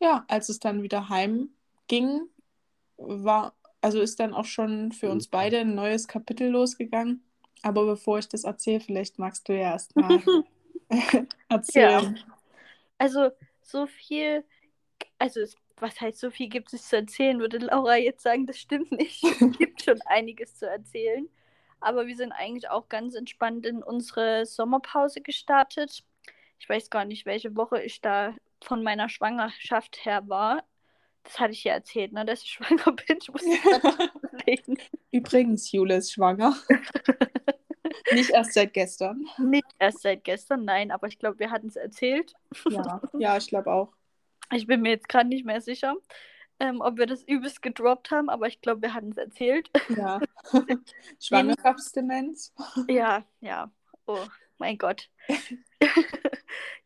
ja, 0.00 0.24
als 0.28 0.48
es 0.48 0.60
dann 0.60 0.82
wieder 0.82 1.08
heim 1.08 1.48
ging, 1.88 2.28
war, 2.96 3.54
also 3.80 4.00
ist 4.00 4.20
dann 4.20 4.32
auch 4.32 4.44
schon 4.44 4.92
für 4.92 5.10
uns 5.10 5.26
beide 5.26 5.58
ein 5.58 5.74
neues 5.74 6.06
Kapitel 6.06 6.48
losgegangen. 6.48 7.25
Aber 7.66 7.84
bevor 7.84 8.20
ich 8.20 8.28
das 8.28 8.44
erzähle, 8.44 8.78
vielleicht 8.78 9.18
magst 9.18 9.48
du 9.48 9.52
ja 9.52 9.72
erst 9.72 9.96
mal 9.96 10.22
erzählen. 11.48 12.16
Also, 12.96 13.30
so 13.60 13.88
viel, 13.88 14.44
also, 15.18 15.40
was 15.76 16.00
heißt, 16.00 16.20
so 16.20 16.30
viel 16.30 16.48
gibt 16.48 16.72
es 16.72 16.86
zu 16.86 16.96
erzählen, 16.96 17.40
würde 17.40 17.58
Laura 17.58 17.96
jetzt 17.96 18.22
sagen, 18.22 18.46
das 18.46 18.58
stimmt 18.58 18.92
nicht. 18.92 19.20
Es 19.40 19.58
gibt 19.58 19.82
schon 19.82 20.00
einiges 20.02 20.54
zu 20.54 20.70
erzählen. 20.70 21.28
Aber 21.80 22.06
wir 22.06 22.14
sind 22.14 22.30
eigentlich 22.30 22.70
auch 22.70 22.88
ganz 22.88 23.16
entspannt 23.16 23.66
in 23.66 23.82
unsere 23.82 24.46
Sommerpause 24.46 25.20
gestartet. 25.20 26.04
Ich 26.60 26.68
weiß 26.68 26.88
gar 26.88 27.04
nicht, 27.04 27.26
welche 27.26 27.56
Woche 27.56 27.82
ich 27.82 28.00
da 28.00 28.32
von 28.62 28.84
meiner 28.84 29.08
Schwangerschaft 29.08 30.04
her 30.04 30.28
war. 30.28 30.62
Das 31.24 31.40
hatte 31.40 31.52
ich 31.52 31.64
ja 31.64 31.72
erzählt, 31.72 32.12
ne, 32.12 32.24
dass 32.24 32.42
ich 32.42 32.50
schwanger 32.52 32.92
bin. 32.92 33.18
Ich 33.20 33.28
muss 33.28 33.42
überlegen. 33.42 34.78
Übrigens, 35.10 35.72
Jule 35.72 35.96
ist 35.96 36.12
schwanger. 36.12 36.56
Nicht 38.12 38.30
erst 38.30 38.54
seit 38.54 38.72
gestern. 38.72 39.26
Nicht 39.38 39.66
erst 39.78 40.02
seit 40.02 40.24
gestern, 40.24 40.64
nein, 40.64 40.90
aber 40.90 41.08
ich 41.08 41.18
glaube, 41.18 41.38
wir 41.38 41.50
hatten 41.50 41.68
es 41.68 41.76
erzählt. 41.76 42.34
Ja, 42.68 43.00
ja, 43.18 43.36
ich 43.36 43.48
glaube 43.48 43.72
auch. 43.72 43.92
Ich 44.52 44.66
bin 44.66 44.82
mir 44.82 44.90
jetzt 44.90 45.08
gerade 45.08 45.28
nicht 45.28 45.44
mehr 45.44 45.60
sicher, 45.60 45.96
ähm, 46.60 46.80
ob 46.80 46.98
wir 46.98 47.06
das 47.06 47.22
übelst 47.22 47.62
gedroppt 47.62 48.10
haben, 48.10 48.28
aber 48.28 48.46
ich 48.46 48.60
glaube, 48.60 48.82
wir 48.82 48.94
hatten 48.94 49.10
es 49.10 49.16
erzählt. 49.16 49.70
Ja. 49.96 50.20
Schwangerschaftsdemenz. 51.20 52.54
Ja, 52.88 53.24
ja. 53.40 53.70
Oh, 54.06 54.24
mein 54.58 54.78
Gott. 54.78 55.10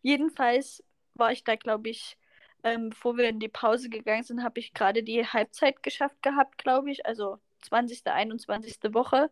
Jedenfalls 0.03 0.83
war 1.15 1.33
ich 1.33 1.45
da, 1.45 1.57
glaube 1.57 1.91
ich, 1.91 2.17
ähm, 2.63 2.91
bevor 2.91 3.17
wir 3.17 3.29
in 3.29 3.41
die 3.41 3.49
Pause 3.49 3.89
gegangen 3.89 4.23
sind, 4.23 4.43
habe 4.43 4.59
ich 4.59 4.75
gerade 4.75 5.03
die 5.03 5.25
Halbzeit 5.27 5.83
geschafft 5.83 6.23
gehabt, 6.23 6.59
glaube 6.59 6.91
ich. 6.91 7.07
Also 7.07 7.39
20., 7.63 8.07
21. 8.07 8.79
Woche. 8.95 9.31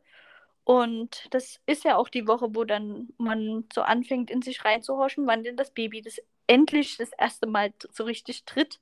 Und 0.69 1.29
das 1.31 1.61
ist 1.65 1.85
ja 1.85 1.97
auch 1.97 2.11
die 2.11 2.29
Woche, 2.29 2.55
wo 2.55 2.63
dann 2.65 3.09
man 3.17 3.65
so 3.73 3.81
anfängt, 3.81 4.31
in 4.31 4.43
sich 4.43 4.67
reinzuhorchen, 4.67 5.27
wann 5.27 5.43
denn 5.43 5.57
das 5.57 5.71
Baby 5.71 6.03
das 6.03 6.21
endlich 6.47 6.99
das 6.99 7.11
erste 7.17 7.47
Mal 7.47 7.73
so 7.91 8.05
richtig 8.05 8.45
tritt. 8.45 8.79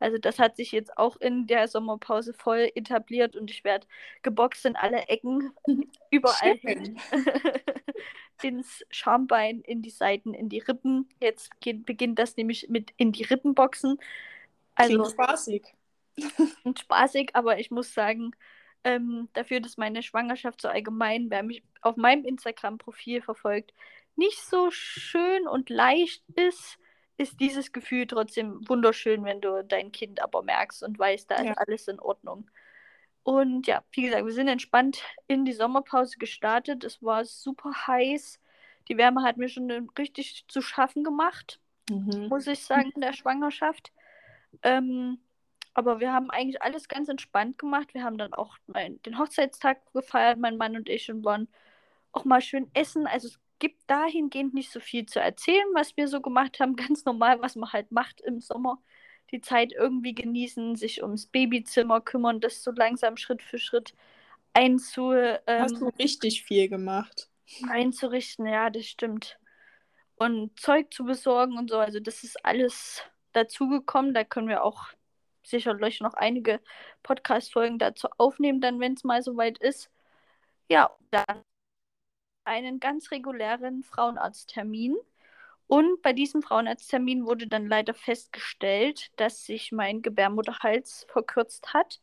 Also 0.00 0.18
das 0.18 0.38
hat 0.38 0.56
sich 0.56 0.70
jetzt 0.70 0.98
auch 0.98 1.16
in 1.16 1.46
der 1.46 1.66
Sommerpause 1.66 2.34
voll 2.34 2.70
etabliert 2.74 3.36
und 3.36 3.50
ich 3.50 3.64
werde 3.64 3.86
geboxt 4.20 4.66
in 4.66 4.76
alle 4.76 5.08
Ecken, 5.08 5.50
überall 6.10 6.56
hin. 6.58 7.00
Ins 8.42 8.84
Schambein, 8.90 9.62
in 9.62 9.80
die 9.80 9.88
Seiten, 9.88 10.34
in 10.34 10.50
die 10.50 10.58
Rippen. 10.58 11.08
Jetzt 11.22 11.58
geht, 11.62 11.86
beginnt 11.86 12.18
das 12.18 12.36
nämlich 12.36 12.68
mit 12.68 12.92
in 12.98 13.12
die 13.12 13.24
Rippenboxen. 13.24 13.98
Also 14.74 14.92
Klingt 14.92 15.10
spaßig. 15.12 15.62
und 16.64 16.80
spaßig, 16.80 17.30
aber 17.32 17.58
ich 17.58 17.70
muss 17.70 17.94
sagen, 17.94 18.32
ähm, 18.84 19.28
dafür, 19.32 19.60
dass 19.60 19.76
meine 19.76 20.02
Schwangerschaft 20.02 20.60
so 20.62 20.68
allgemein, 20.68 21.30
wer 21.30 21.42
mich 21.42 21.62
auf 21.82 21.96
meinem 21.96 22.24
Instagram-Profil 22.24 23.22
verfolgt, 23.22 23.72
nicht 24.16 24.38
so 24.40 24.70
schön 24.70 25.46
und 25.46 25.70
leicht 25.70 26.22
ist, 26.34 26.78
ist 27.16 27.38
dieses 27.40 27.72
Gefühl 27.72 28.06
trotzdem 28.06 28.66
wunderschön, 28.68 29.24
wenn 29.24 29.40
du 29.40 29.62
dein 29.64 29.92
Kind 29.92 30.22
aber 30.22 30.42
merkst 30.42 30.82
und 30.82 30.98
weißt, 30.98 31.30
da 31.30 31.42
Ja. 31.42 31.52
ist 31.52 31.58
alles 31.58 31.88
in 31.88 32.00
Ordnung. 32.00 32.50
Und 33.22 33.66
ja, 33.66 33.84
wie 33.92 34.02
gesagt, 34.02 34.24
wir 34.24 34.32
sind 34.32 34.48
entspannt 34.48 35.02
in 35.26 35.44
die 35.44 35.52
Sommerpause 35.52 36.16
gestartet. 36.18 36.84
Es 36.84 37.02
war 37.02 37.24
super 37.26 37.86
heiß. 37.86 38.40
Die 38.88 38.96
Wärme 38.96 39.22
hat 39.22 39.36
mir 39.36 39.48
schon 39.48 39.70
richtig 39.98 40.46
zu 40.48 40.62
schaffen 40.62 41.04
gemacht, 41.04 41.60
Mhm. 41.90 42.28
muss 42.28 42.46
ich 42.46 42.64
sagen, 42.64 42.90
in 42.94 43.02
der 43.02 43.12
Schwangerschaft. 43.12 43.92
Ähm, 44.62 45.18
aber 45.80 45.98
wir 46.00 46.12
haben 46.12 46.30
eigentlich 46.30 46.62
alles 46.62 46.88
ganz 46.88 47.08
entspannt 47.08 47.58
gemacht. 47.58 47.94
Wir 47.94 48.04
haben 48.04 48.18
dann 48.18 48.34
auch 48.34 48.56
mein, 48.66 49.00
den 49.02 49.18
Hochzeitstag 49.18 49.78
gefeiert, 49.94 50.38
mein 50.38 50.58
Mann 50.58 50.76
und 50.76 50.88
ich, 50.88 51.10
und 51.10 51.24
waren 51.24 51.48
auch 52.12 52.24
mal 52.26 52.42
schön 52.42 52.70
essen. 52.74 53.06
Also 53.06 53.28
es 53.28 53.40
gibt 53.58 53.78
dahingehend 53.88 54.52
nicht 54.54 54.70
so 54.70 54.80
viel 54.80 55.06
zu 55.06 55.20
erzählen, 55.20 55.66
was 55.74 55.96
wir 55.96 56.06
so 56.08 56.20
gemacht 56.20 56.60
haben. 56.60 56.76
Ganz 56.88 57.04
normal, 57.06 57.40
was 57.40 57.56
man 57.56 57.72
halt 57.72 57.90
macht 57.92 58.20
im 58.20 58.40
Sommer. 58.40 58.78
Die 59.32 59.40
Zeit 59.40 59.72
irgendwie 59.72 60.14
genießen, 60.14 60.76
sich 60.76 61.02
ums 61.02 61.26
Babyzimmer 61.26 62.00
kümmern, 62.02 62.40
das 62.40 62.62
so 62.62 62.72
langsam 62.72 63.16
Schritt 63.16 63.42
für 63.42 63.58
Schritt 63.58 63.94
einzu, 64.52 65.14
Hast 65.46 65.80
du 65.80 65.86
ähm, 65.86 65.92
richtig 65.98 66.42
viel 66.44 66.68
gemacht. 66.68 67.30
einzurichten. 67.68 68.46
Ja, 68.46 68.70
das 68.70 68.86
stimmt. 68.86 69.38
Und 70.16 70.58
Zeug 70.60 70.92
zu 70.92 71.04
besorgen 71.04 71.56
und 71.58 71.70
so. 71.70 71.78
Also 71.78 72.00
das 72.00 72.24
ist 72.24 72.44
alles 72.44 73.02
dazugekommen. 73.32 74.14
Da 74.14 74.24
können 74.24 74.48
wir 74.48 74.64
auch 74.64 74.88
sicherlich 75.42 76.00
noch 76.00 76.14
einige 76.14 76.60
Podcast-Folgen 77.02 77.78
dazu 77.78 78.08
aufnehmen, 78.18 78.60
dann 78.60 78.80
wenn 78.80 78.94
es 78.94 79.04
mal 79.04 79.22
soweit 79.22 79.58
ist. 79.58 79.90
Ja, 80.68 80.90
dann 81.10 81.44
einen 82.44 82.80
ganz 82.80 83.10
regulären 83.10 83.82
Frauenarzttermin. 83.82 84.96
Und 85.66 86.02
bei 86.02 86.12
diesem 86.12 86.42
Frauenarzttermin 86.42 87.26
wurde 87.26 87.46
dann 87.46 87.68
leider 87.68 87.94
festgestellt, 87.94 89.10
dass 89.16 89.44
sich 89.46 89.72
mein 89.72 90.02
Gebärmutterhals 90.02 91.06
verkürzt 91.08 91.72
hat 91.72 92.00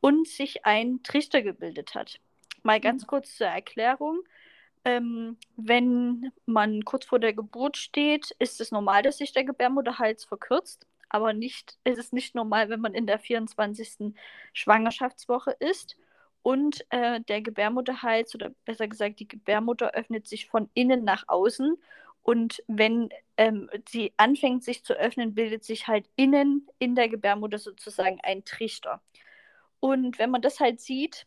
und 0.00 0.28
sich 0.28 0.64
ein 0.64 1.02
Trichter 1.02 1.42
gebildet 1.42 1.94
hat. 1.94 2.20
Mal 2.62 2.80
ganz 2.80 3.06
kurz 3.06 3.36
zur 3.36 3.48
Erklärung. 3.48 4.20
Ähm, 4.84 5.36
wenn 5.56 6.32
man 6.46 6.84
kurz 6.84 7.04
vor 7.04 7.18
der 7.18 7.34
Geburt 7.34 7.76
steht, 7.76 8.30
ist 8.38 8.60
es 8.60 8.70
normal, 8.70 9.02
dass 9.02 9.18
sich 9.18 9.32
der 9.32 9.44
Gebärmutterhals 9.44 10.24
verkürzt, 10.24 10.86
aber 11.10 11.32
nicht, 11.32 11.78
es 11.84 11.98
ist 11.98 12.12
nicht 12.12 12.34
normal, 12.34 12.68
wenn 12.68 12.80
man 12.80 12.94
in 12.94 13.06
der 13.06 13.18
24. 13.18 14.14
Schwangerschaftswoche 14.52 15.52
ist. 15.58 15.96
Und 16.42 16.86
äh, 16.90 17.20
der 17.20 17.42
Gebärmutterhals, 17.42 18.34
oder 18.34 18.50
besser 18.64 18.88
gesagt, 18.88 19.20
die 19.20 19.28
Gebärmutter 19.28 19.92
öffnet 19.92 20.26
sich 20.26 20.48
von 20.48 20.70
innen 20.72 21.04
nach 21.04 21.24
außen. 21.28 21.76
Und 22.22 22.62
wenn 22.66 23.10
ähm, 23.36 23.68
sie 23.88 24.12
anfängt, 24.16 24.64
sich 24.64 24.84
zu 24.84 24.94
öffnen, 24.94 25.34
bildet 25.34 25.64
sich 25.64 25.88
halt 25.88 26.08
innen 26.16 26.66
in 26.78 26.94
der 26.94 27.08
Gebärmutter 27.08 27.58
sozusagen 27.58 28.20
ein 28.22 28.44
Trichter. 28.44 29.02
Und 29.80 30.18
wenn 30.18 30.30
man 30.30 30.42
das 30.42 30.60
halt 30.60 30.80
sieht 30.80 31.26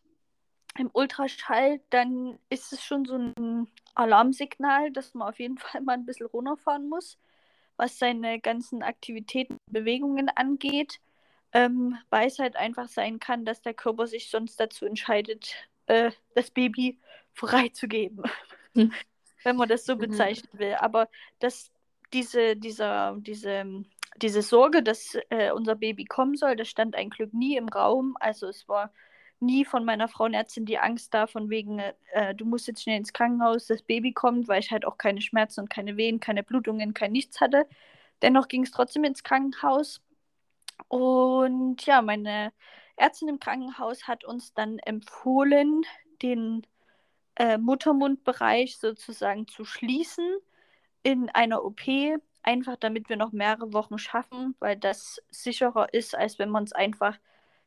im 0.78 0.90
Ultraschall, 0.94 1.82
dann 1.90 2.40
ist 2.50 2.74
es 2.74 2.84
schon 2.84 3.06
so 3.06 3.16
ein 3.16 3.68
Alarmsignal, 3.96 4.92
dass 4.92 5.14
man 5.14 5.30
auf 5.30 5.40
jeden 5.40 5.58
Fall 5.60 5.82
mal 5.82 5.94
ein 5.94 6.06
bisschen 6.06 6.28
runterfahren 6.28 6.90
muss, 6.90 7.18
was 7.78 7.98
seine 8.00 8.40
ganzen 8.40 8.84
Aktivitäten 8.84 9.54
und 9.54 9.74
Bewegungen 9.74 10.30
angeht, 10.30 11.00
ähm, 11.54 11.98
weil 12.10 12.28
es 12.28 12.40
halt 12.40 12.56
einfach 12.56 12.88
sein 12.88 13.20
kann, 13.20 13.46
dass 13.46 13.62
der 13.62 13.74
Körper 13.74 14.08
sich 14.08 14.30
sonst 14.30 14.60
dazu 14.60 14.86
entscheidet, 14.86 15.56
äh, 15.88 16.12
das 16.36 16.52
Baby 16.52 17.00
freizugeben, 17.34 18.24
Hm. 18.76 18.94
wenn 19.44 19.56
man 19.58 19.70
das 19.70 19.86
so 19.86 19.98
Mhm. 19.98 20.00
bezeichnen 20.00 20.50
will. 20.60 20.76
Aber 20.76 21.10
dass 21.40 21.72
diese, 22.14 22.56
dieser, 22.56 23.16
diese, 23.20 23.84
diese 24.18 24.42
Sorge, 24.42 24.84
dass 24.84 25.18
äh, 25.30 25.52
unser 25.52 25.76
Baby 25.76 26.06
kommen 26.06 26.36
soll, 26.36 26.56
das 26.56 26.70
stand 26.70 26.96
ein 26.96 27.10
Glück 27.10 27.34
nie 27.34 27.58
im 27.58 27.70
Raum. 27.70 28.16
Also 28.20 28.48
es 28.48 28.68
war 28.68 28.94
nie 29.46 29.66
von 29.66 29.86
meiner 29.86 30.08
Frauenärztin 30.08 30.66
die 30.66 30.80
Angst 30.80 31.14
da, 31.14 31.28
von 31.28 31.50
wegen, 31.50 31.80
äh, 31.80 32.36
du 32.36 32.46
musst 32.46 32.68
jetzt 32.68 32.84
schnell 32.84 32.98
ins 32.98 33.14
Krankenhaus, 33.14 33.68
das 33.68 33.82
Baby 33.84 34.14
kommt, 34.14 34.48
weil 34.48 34.60
ich 34.60 34.72
halt 34.72 34.86
auch 34.86 34.98
keine 34.98 35.22
Schmerzen 35.22 35.62
und 35.62 35.70
keine 35.70 35.98
Wehen, 35.98 36.20
keine 36.20 36.44
Blutungen, 36.44 36.94
kein 36.94 37.12
nichts 37.12 37.42
hatte. 37.42 37.68
Dennoch 38.22 38.48
ging 38.48 38.64
es 38.64 38.72
trotzdem 38.72 39.04
ins 39.04 39.24
Krankenhaus. 39.24 40.02
Und 40.88 41.86
ja, 41.86 42.02
meine 42.02 42.54
Ärztin 42.96 43.30
im 43.30 43.40
Krankenhaus 43.40 44.08
hat 44.08 44.24
uns 44.24 44.54
dann 44.54 44.80
empfohlen, 44.80 45.84
den 46.22 46.66
äh, 47.36 47.58
Muttermundbereich 47.58 48.78
sozusagen 48.78 49.48
zu 49.48 49.66
schließen 49.66 50.38
in 51.04 51.30
einer 51.30 51.64
OP, 51.66 51.82
einfach 52.44 52.78
damit 52.78 53.10
wir 53.10 53.18
noch 53.18 53.32
mehrere 53.32 53.74
Wochen 53.74 53.98
schaffen, 53.98 54.56
weil 54.60 54.78
das 54.78 55.22
sicherer 55.30 55.94
ist, 55.94 56.16
als 56.16 56.40
wenn 56.40 56.50
man 56.50 56.64
es 56.64 56.74
einfach 56.74 57.18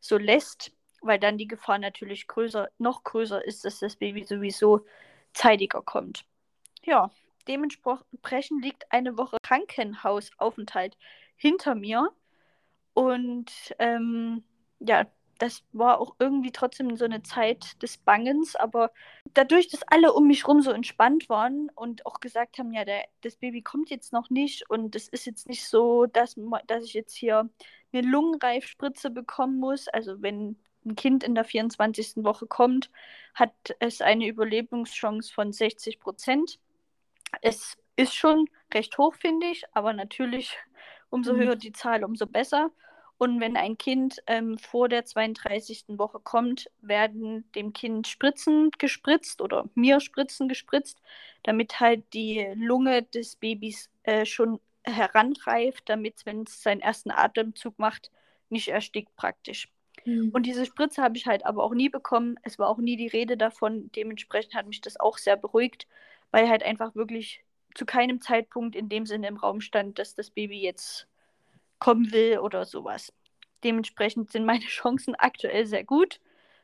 so 0.00 0.18
lässt, 0.18 0.72
weil 1.06 1.18
dann 1.18 1.38
die 1.38 1.48
Gefahr 1.48 1.78
natürlich 1.78 2.26
größer, 2.28 2.68
noch 2.78 3.04
größer 3.04 3.44
ist, 3.44 3.64
dass 3.64 3.80
das 3.80 3.96
Baby 3.96 4.24
sowieso 4.24 4.86
zeitiger 5.32 5.82
kommt. 5.82 6.24
Ja, 6.84 7.10
dementsprechend 7.48 8.64
liegt 8.64 8.90
eine 8.92 9.16
Woche 9.18 9.38
Krankenhausaufenthalt 9.42 10.96
hinter 11.36 11.74
mir. 11.74 12.10
Und 12.94 13.50
ähm, 13.78 14.44
ja, 14.80 15.06
das 15.38 15.62
war 15.72 16.00
auch 16.00 16.16
irgendwie 16.18 16.52
trotzdem 16.52 16.96
so 16.96 17.04
eine 17.04 17.22
Zeit 17.22 17.80
des 17.82 17.98
Bangens, 17.98 18.56
aber 18.56 18.90
dadurch, 19.34 19.68
dass 19.68 19.82
alle 19.82 20.12
um 20.14 20.26
mich 20.26 20.48
rum 20.48 20.62
so 20.62 20.70
entspannt 20.70 21.28
waren 21.28 21.70
und 21.74 22.06
auch 22.06 22.20
gesagt 22.20 22.58
haben, 22.58 22.72
ja, 22.72 22.84
der, 22.84 23.04
das 23.20 23.36
Baby 23.36 23.62
kommt 23.62 23.90
jetzt 23.90 24.12
noch 24.12 24.30
nicht 24.30 24.68
und 24.70 24.96
es 24.96 25.08
ist 25.08 25.26
jetzt 25.26 25.48
nicht 25.48 25.66
so, 25.66 26.06
dass, 26.06 26.36
dass 26.66 26.84
ich 26.84 26.94
jetzt 26.94 27.14
hier 27.14 27.50
eine 27.92 28.02
Lungenreifspritze 28.02 29.10
bekommen 29.10 29.58
muss. 29.58 29.88
Also 29.88 30.22
wenn 30.22 30.58
ein 30.86 30.96
Kind 30.96 31.24
in 31.24 31.34
der 31.34 31.44
24. 31.44 32.24
Woche 32.24 32.46
kommt, 32.46 32.90
hat 33.34 33.52
es 33.80 34.00
eine 34.02 34.26
Überlebenschance 34.28 35.32
von 35.32 35.52
60 35.52 36.00
Prozent. 36.00 36.58
Es 37.42 37.76
ist 37.96 38.14
schon 38.14 38.48
recht 38.74 38.98
hoch, 38.98 39.14
finde 39.14 39.46
ich, 39.48 39.64
aber 39.72 39.92
natürlich, 39.92 40.56
umso 41.10 41.32
Mhm. 41.32 41.36
höher 41.36 41.56
die 41.56 41.72
Zahl, 41.72 42.04
umso 42.04 42.26
besser. 42.26 42.70
Und 43.18 43.40
wenn 43.40 43.56
ein 43.56 43.78
Kind 43.78 44.22
ähm, 44.26 44.58
vor 44.58 44.88
der 44.90 45.04
32. 45.06 45.98
Woche 45.98 46.20
kommt, 46.20 46.70
werden 46.82 47.50
dem 47.52 47.72
Kind 47.72 48.06
Spritzen 48.08 48.70
gespritzt 48.78 49.40
oder 49.40 49.68
mir 49.74 50.00
Spritzen 50.00 50.48
gespritzt, 50.48 51.00
damit 51.42 51.80
halt 51.80 52.12
die 52.12 52.46
Lunge 52.56 53.02
des 53.04 53.36
Babys 53.36 53.90
äh, 54.02 54.26
schon 54.26 54.60
heranreift, 54.84 55.88
damit, 55.88 56.26
wenn 56.26 56.42
es 56.42 56.62
seinen 56.62 56.80
ersten 56.82 57.10
Atemzug 57.10 57.78
macht, 57.78 58.10
nicht 58.50 58.68
erstickt 58.68 59.16
praktisch. 59.16 59.68
Mhm. 60.06 60.30
Und 60.30 60.44
diese 60.44 60.64
Spritze 60.64 61.02
habe 61.02 61.16
ich 61.16 61.26
halt 61.26 61.44
aber 61.44 61.62
auch 61.62 61.74
nie 61.74 61.88
bekommen. 61.88 62.36
Es 62.42 62.58
war 62.58 62.68
auch 62.68 62.78
nie 62.78 62.96
die 62.96 63.08
Rede 63.08 63.36
davon. 63.36 63.90
Dementsprechend 63.92 64.54
hat 64.54 64.66
mich 64.66 64.80
das 64.80 64.98
auch 64.98 65.18
sehr 65.18 65.36
beruhigt, 65.36 65.86
weil 66.30 66.48
halt 66.48 66.62
einfach 66.62 66.94
wirklich 66.94 67.44
zu 67.74 67.84
keinem 67.84 68.20
Zeitpunkt 68.20 68.74
in 68.74 68.88
dem 68.88 69.04
Sinne 69.04 69.28
im 69.28 69.36
Raum 69.36 69.60
stand, 69.60 69.98
dass 69.98 70.14
das 70.14 70.30
Baby 70.30 70.60
jetzt 70.62 71.06
kommen 71.78 72.10
will 72.12 72.38
oder 72.38 72.64
sowas. 72.64 73.12
Dementsprechend 73.64 74.30
sind 74.30 74.46
meine 74.46 74.64
Chancen 74.66 75.14
aktuell 75.16 75.66
sehr 75.66 75.84
gut, 75.84 76.20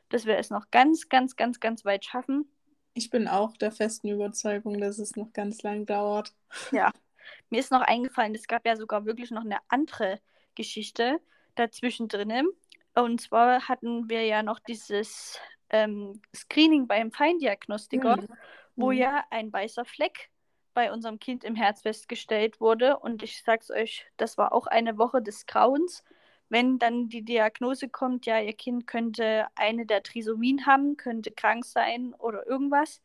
dass 0.09 0.25
wir 0.25 0.37
es 0.37 0.49
noch 0.49 0.71
ganz, 0.71 1.09
ganz, 1.09 1.35
ganz, 1.35 1.59
ganz 1.59 1.85
weit 1.85 2.05
schaffen. 2.05 2.49
Ich 2.95 3.09
bin 3.09 3.27
auch 3.27 3.57
der 3.57 3.71
festen 3.71 4.09
Überzeugung, 4.09 4.79
dass 4.79 4.99
es 4.99 5.15
noch 5.15 5.33
ganz 5.33 5.63
lang 5.63 5.85
dauert. 5.85 6.33
Ja, 6.71 6.91
mir 7.49 7.59
ist 7.59 7.71
noch 7.71 7.81
eingefallen, 7.81 8.35
es 8.35 8.47
gab 8.47 8.65
ja 8.65 8.75
sogar 8.75 9.05
wirklich 9.05 9.31
noch 9.31 9.43
eine 9.43 9.57
andere 9.67 10.19
Geschichte 10.55 11.19
dazwischen 11.55 12.07
drinnen. 12.07 12.47
Und 12.95 13.21
zwar 13.21 13.67
hatten 13.67 14.09
wir 14.09 14.25
ja 14.25 14.43
noch 14.43 14.59
dieses 14.59 15.39
ähm, 15.69 16.21
Screening 16.35 16.87
beim 16.87 17.11
Feindiagnostiker, 17.11 18.17
Mhm. 18.17 18.27
wo 18.75 18.91
Mhm. 18.91 18.97
ja 18.97 19.23
ein 19.31 19.51
weißer 19.51 19.85
Fleck 19.85 20.29
bei 20.73 20.91
unserem 20.91 21.19
Kind 21.19 21.43
im 21.43 21.55
Herz 21.55 21.81
festgestellt 21.81 22.59
wurde. 22.61 22.97
Und 22.99 23.23
ich 23.23 23.41
sag's 23.43 23.71
euch, 23.71 24.05
das 24.17 24.37
war 24.37 24.53
auch 24.53 24.67
eine 24.67 24.97
Woche 24.97 25.21
des 25.21 25.45
Grauens. 25.45 26.03
Wenn 26.49 26.77
dann 26.77 27.09
die 27.09 27.23
Diagnose 27.23 27.89
kommt, 27.89 28.25
ja, 28.27 28.39
ihr 28.39 28.53
Kind 28.53 28.85
könnte 28.85 29.47
eine 29.55 29.85
der 29.87 30.03
Trisomien 30.03 30.65
haben, 30.67 30.97
könnte 30.97 31.31
krank 31.31 31.65
sein 31.65 32.13
oder 32.15 32.45
irgendwas. 32.45 33.01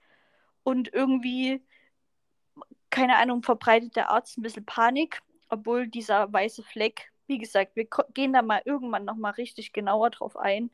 Und 0.64 0.92
irgendwie, 0.92 1.62
keine 2.90 3.16
Ahnung, 3.16 3.42
verbreitet 3.42 3.97
der 3.97 4.11
Arzt 4.11 4.37
ein 4.38 4.42
bisschen 4.42 4.66
Panik, 4.66 5.21
obwohl 5.49 5.87
dieser 5.88 6.30
weiße 6.33 6.62
Fleck, 6.62 7.11
wie 7.28 7.38
gesagt, 7.38 7.76
wir 7.76 7.87
gehen 8.14 8.32
da 8.32 8.42
mal 8.42 8.62
irgendwann 8.64 9.04
nochmal 9.04 9.32
richtig 9.32 9.73
genauer 9.73 10.11
drauf 10.11 10.37
ein, 10.37 10.70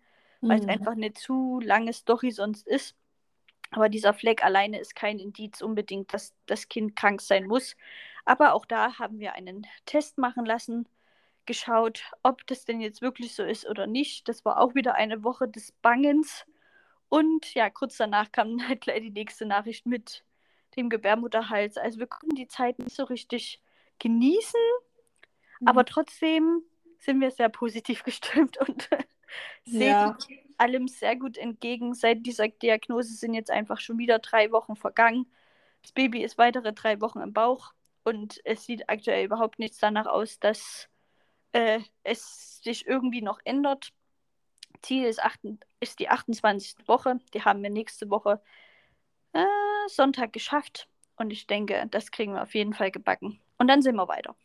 weil 0.47 0.59
es 0.59 0.65
Mhm. 0.65 0.69
einfach 0.69 0.93
eine 0.93 1.13
zu 1.13 1.61
lange 1.63 1.93
Story 1.93 2.31
sonst 2.31 2.67
ist. 2.67 2.97
Aber 3.71 3.89
dieser 3.89 4.15
Fleck 4.15 4.45
alleine 4.45 4.79
ist 4.81 4.95
kein 4.95 5.19
Indiz 5.19 5.61
unbedingt, 5.63 6.15
dass 6.15 6.35
das 6.47 6.69
Kind 6.69 6.97
krank 6.97 7.21
sein 7.21 7.47
muss. 7.47 7.77
Aber 8.25 8.55
auch 8.55 8.67
da 8.67 8.99
haben 8.99 9.19
wir 9.19 9.35
einen 9.35 9.67
Test 9.87 10.19
machen 10.19 10.45
lassen, 10.47 10.89
geschaut, 11.47 12.05
ob 12.23 12.47
das 12.47 12.65
denn 12.65 12.81
jetzt 12.81 13.03
wirklich 13.03 13.35
so 13.35 13.45
ist 13.45 13.67
oder 13.69 13.87
nicht. 13.87 14.29
Das 14.29 14.45
war 14.45 14.61
auch 14.61 14.75
wieder 14.75 14.95
eine 14.95 15.25
Woche 15.25 15.49
des 15.49 15.73
Bangens. 15.83 16.47
Und 17.09 17.55
ja, 17.55 17.71
kurz 17.71 17.97
danach 17.97 18.33
kam 18.33 18.59
dann 18.59 18.69
halt 18.69 18.83
gleich 18.83 19.01
die 19.03 19.11
nächste 19.11 19.47
Nachricht 19.47 19.87
mit 19.87 20.25
dem 20.77 20.89
Gebärmutterhals. 20.91 21.77
Also 21.79 22.01
wir 22.01 22.07
konnten 22.07 22.35
die 22.37 22.49
Zeit 22.49 22.79
nicht 22.79 22.97
so 22.97 23.05
richtig 23.05 23.61
genießen, 23.99 24.61
Mhm. 25.61 25.69
aber 25.69 25.85
trotzdem 25.85 26.63
sind 26.99 27.21
wir 27.21 27.31
sehr 27.31 27.49
positiv 27.49 28.03
gestimmt 28.05 28.59
und 28.59 28.89
sehen 29.65 29.91
Ja. 29.91 30.17
allem 30.59 30.89
sehr 30.89 31.17
gut 31.17 31.37
entgegen. 31.39 31.95
Seit 31.95 32.25
dieser 32.27 32.49
Diagnose 32.49 33.15
sind 33.15 33.35
jetzt 33.35 33.51
einfach 33.51 33.81
schon 33.81 33.99
wieder 33.99 34.19
drei 34.21 34.53
Wochen 34.53 34.77
vergangen. 34.77 35.27
Das 35.83 35.93
Baby 35.93 36.23
ist 36.23 36.39
weitere 36.39 36.73
drei 36.73 37.01
Wochen 37.01 37.21
im 37.21 37.33
Bauch 37.33 37.75
und 38.05 38.41
es 38.45 38.65
sieht 38.65 38.89
aktuell 38.89 39.25
überhaupt 39.27 39.59
nichts 39.59 39.79
danach 39.79 40.07
aus, 40.07 40.39
dass 40.41 40.89
äh, 41.53 41.81
es 42.03 42.61
sich 42.63 42.87
irgendwie 42.87 43.23
noch 43.23 43.41
ändert. 43.45 43.93
Ziel 44.83 45.05
ist, 45.07 45.23
acht, 45.23 45.41
ist 45.81 45.99
die 46.01 46.09
28. 46.09 46.87
Woche. 46.89 47.19
Die 47.35 47.43
haben 47.45 47.63
wir 47.63 47.71
nächste 47.71 48.11
Woche 48.11 48.43
äh, 49.33 49.45
Sonntag 49.89 50.33
geschafft. 50.33 50.89
Und 51.17 51.31
ich 51.33 51.47
denke, 51.47 51.87
das 51.91 52.11
kriegen 52.11 52.35
wir 52.35 52.43
auf 52.43 52.55
jeden 52.55 52.75
Fall 52.75 52.91
gebacken. 52.91 53.41
Und 53.59 53.69
dann 53.69 53.83
sind 53.83 53.97
wir 53.97 54.09
weiter. 54.09 54.37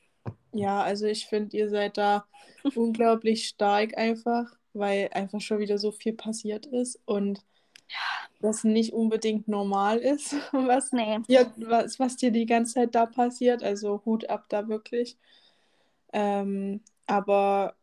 Ja, 0.54 0.82
also 0.84 1.06
ich 1.06 1.28
finde, 1.28 1.58
ihr 1.58 1.70
seid 1.70 1.98
da 1.98 2.26
unglaublich 2.74 3.48
stark 3.48 3.98
einfach, 3.98 4.46
weil 4.74 5.10
einfach 5.14 5.42
schon 5.42 5.60
wieder 5.60 5.78
so 5.78 5.92
viel 5.92 6.14
passiert 6.14 6.66
ist 6.68 7.00
und 7.06 7.44
das 8.42 8.64
nicht 8.64 8.94
unbedingt 8.94 9.48
normal 9.48 10.00
ist, 10.00 10.34
was, 10.54 10.92
Nee. 10.92 11.20
dir, 11.28 11.54
was, 11.58 12.00
was 12.00 12.18
dir 12.18 12.32
die 12.32 12.46
ganze 12.46 12.76
Zeit 12.76 12.96
da 12.96 13.06
passiert. 13.06 13.64
Also 13.64 14.02
Hut 14.06 14.30
ab 14.30 14.46
da 14.50 14.68
wirklich. 14.68 15.18
Ähm, 16.14 16.82
aber 17.08 17.76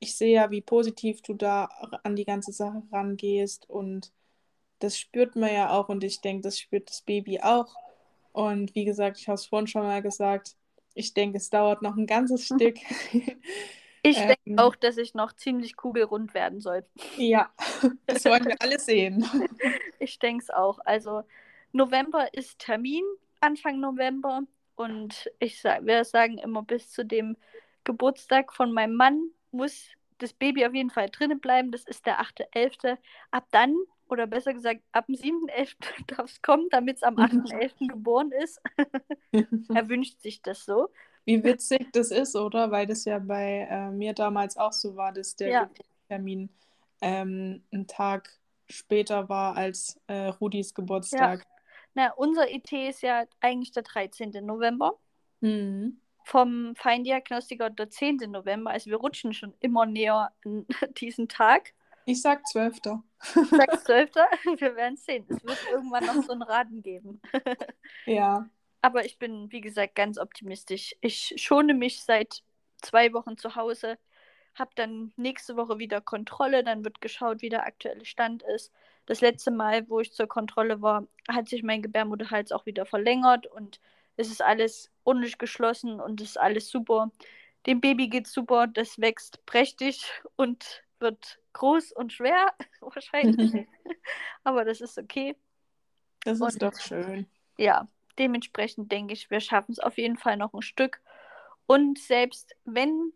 ich 0.00 0.16
sehe 0.16 0.34
ja, 0.34 0.50
wie 0.50 0.60
positiv 0.62 1.22
du 1.22 1.34
da 1.34 1.66
an 2.04 2.16
die 2.16 2.24
ganze 2.24 2.52
Sache 2.52 2.82
rangehst 2.92 3.68
und 3.70 4.12
das 4.80 4.98
spürt 4.98 5.36
man 5.36 5.52
ja 5.52 5.70
auch 5.70 5.88
und 5.88 6.04
ich 6.04 6.20
denke, 6.20 6.42
das 6.42 6.58
spürt 6.58 6.90
das 6.90 7.02
Baby 7.02 7.40
auch. 7.40 7.74
Und 8.32 8.74
wie 8.74 8.84
gesagt, 8.84 9.18
ich 9.18 9.28
habe 9.28 9.36
es 9.36 9.46
vorhin 9.46 9.66
schon 9.68 9.82
mal 9.82 10.02
gesagt, 10.02 10.56
ich 10.94 11.14
denke, 11.14 11.38
es 11.38 11.50
dauert 11.50 11.82
noch 11.82 11.96
ein 11.96 12.06
ganzes 12.06 12.46
Stück. 12.46 12.76
Ich 14.02 14.16
Ähm. 14.16 14.26
denke 14.26 14.42
auch, 14.56 14.76
dass 14.76 14.98
ich 14.98 15.14
noch 15.14 15.32
ziemlich 15.32 15.76
kugelrund 15.76 16.34
werden 16.34 16.60
soll. 16.60 16.84
Ja, 17.16 17.50
das 18.06 18.24
wollen 18.26 18.44
wir 18.46 18.56
alle 18.60 18.78
sehen. 18.78 19.24
Ich 19.98 20.18
denke 20.18 20.42
es 20.42 20.50
auch. 20.50 20.78
Also 20.84 21.22
November 21.72 22.32
ist 22.34 22.58
Termin, 22.58 23.02
Anfang 23.40 23.80
November. 23.80 24.42
Und 24.76 25.30
ich 25.38 25.60
sag, 25.60 25.86
wir 25.86 26.04
sagen 26.04 26.38
immer, 26.38 26.62
bis 26.62 26.90
zu 26.90 27.04
dem 27.04 27.36
Geburtstag 27.84 28.52
von 28.52 28.72
meinem 28.72 28.94
Mann 28.96 29.30
muss 29.52 29.88
das 30.18 30.32
Baby 30.32 30.66
auf 30.66 30.74
jeden 30.74 30.90
Fall 30.90 31.08
drinnen 31.10 31.40
bleiben. 31.40 31.70
Das 31.70 31.84
ist 31.84 32.06
der 32.06 32.20
8.11. 32.20 32.98
Ab 33.30 33.46
dann, 33.52 33.76
oder 34.14 34.26
besser 34.26 34.54
gesagt, 34.54 34.80
ab 34.92 35.06
dem 35.06 35.16
7.11. 35.16 35.74
darf 36.06 36.30
es 36.30 36.40
kommen, 36.40 36.68
damit 36.70 36.96
es 36.96 37.02
am 37.02 37.16
8.11. 37.16 37.88
geboren 37.88 38.32
ist. 38.32 38.60
er 39.32 39.88
wünscht 39.88 40.20
sich 40.20 40.40
das 40.40 40.64
so. 40.64 40.88
Wie 41.24 41.42
witzig 41.42 41.88
das 41.92 42.10
ist, 42.10 42.36
oder? 42.36 42.70
Weil 42.70 42.86
das 42.86 43.04
ja 43.04 43.18
bei 43.18 43.66
äh, 43.70 43.90
mir 43.90 44.12
damals 44.12 44.56
auch 44.56 44.72
so 44.72 44.96
war, 44.96 45.12
dass 45.12 45.36
der 45.36 45.48
Ja. 45.48 45.64
Geburtstermin 45.64 46.48
ähm, 47.00 47.62
einen 47.72 47.86
Tag 47.86 48.30
später 48.68 49.28
war 49.28 49.56
als 49.56 50.00
äh, 50.06 50.28
Rudis 50.28 50.74
Geburtstag. 50.74 51.44
Na, 51.94 52.12
unser 52.14 52.50
ET 52.50 52.70
ist 52.72 53.02
ja 53.02 53.24
eigentlich 53.40 53.72
der 53.72 53.84
13. 53.84 54.30
November. 54.44 54.98
Mhm. 55.40 55.98
Vom 56.24 56.74
Feindiagnostiker 56.76 57.70
der 57.70 57.90
10. 57.90 58.16
November. 58.28 58.70
Also 58.70 58.90
wir 58.90 58.96
rutschen 58.96 59.34
schon 59.34 59.54
immer 59.60 59.86
näher 59.86 60.32
an 60.44 60.66
diesen 60.96 61.28
Tag. 61.28 61.72
Ich 62.06 62.20
sag 62.20 62.46
12. 62.46 62.80
Sag 63.50 63.80
12. 63.84 64.10
Wir 64.58 64.76
werden 64.76 64.96
sehen. 64.96 65.24
Es 65.28 65.44
wird 65.44 65.58
irgendwann 65.70 66.06
noch 66.06 66.22
so 66.22 66.32
einen 66.32 66.42
Raten 66.42 66.82
geben. 66.82 67.20
Ja. 68.06 68.48
Aber 68.82 69.06
ich 69.06 69.18
bin, 69.18 69.50
wie 69.50 69.62
gesagt, 69.62 69.94
ganz 69.94 70.18
optimistisch. 70.18 70.94
Ich 71.00 71.34
schone 71.38 71.72
mich 71.72 72.02
seit 72.02 72.42
zwei 72.82 73.14
Wochen 73.14 73.38
zu 73.38 73.56
Hause, 73.56 73.98
habe 74.54 74.72
dann 74.74 75.12
nächste 75.16 75.56
Woche 75.56 75.78
wieder 75.78 76.02
Kontrolle, 76.02 76.62
dann 76.62 76.84
wird 76.84 77.00
geschaut, 77.00 77.40
wie 77.40 77.48
der 77.48 77.64
aktuelle 77.64 78.04
Stand 78.04 78.42
ist. 78.42 78.72
Das 79.06 79.22
letzte 79.22 79.50
Mal, 79.50 79.88
wo 79.88 80.00
ich 80.00 80.12
zur 80.12 80.26
Kontrolle 80.26 80.82
war, 80.82 81.06
hat 81.28 81.48
sich 81.48 81.62
mein 81.62 81.80
Gebärmutterhals 81.80 82.52
auch 82.52 82.66
wieder 82.66 82.84
verlängert 82.84 83.46
und 83.46 83.80
es 84.16 84.30
ist 84.30 84.42
alles 84.42 84.90
ordentlich 85.04 85.38
geschlossen 85.38 86.00
und 86.00 86.20
es 86.20 86.30
ist 86.30 86.36
alles 86.38 86.68
super. 86.68 87.10
Dem 87.66 87.80
Baby 87.80 88.08
geht's 88.08 88.32
super, 88.32 88.66
das 88.66 89.00
wächst 89.00 89.44
prächtig 89.46 90.12
und 90.36 90.83
wird 91.00 91.38
groß 91.52 91.92
und 91.92 92.12
schwer, 92.12 92.52
wahrscheinlich. 92.80 93.66
Aber 94.44 94.64
das 94.64 94.80
ist 94.80 94.98
okay. 94.98 95.36
Das 96.24 96.38
ist 96.40 96.42
Und- 96.42 96.62
doch 96.62 96.78
schön. 96.80 97.26
ja, 97.58 97.88
dementsprechend 98.18 98.90
denke 98.92 99.12
ich, 99.12 99.30
wir 99.30 99.40
schaffen 99.40 99.72
es 99.72 99.78
auf 99.80 99.98
jeden 99.98 100.16
Fall 100.16 100.36
noch 100.36 100.52
ein 100.54 100.62
Stück. 100.62 101.00
Und 101.66 101.98
selbst 101.98 102.54
wenn 102.64 103.12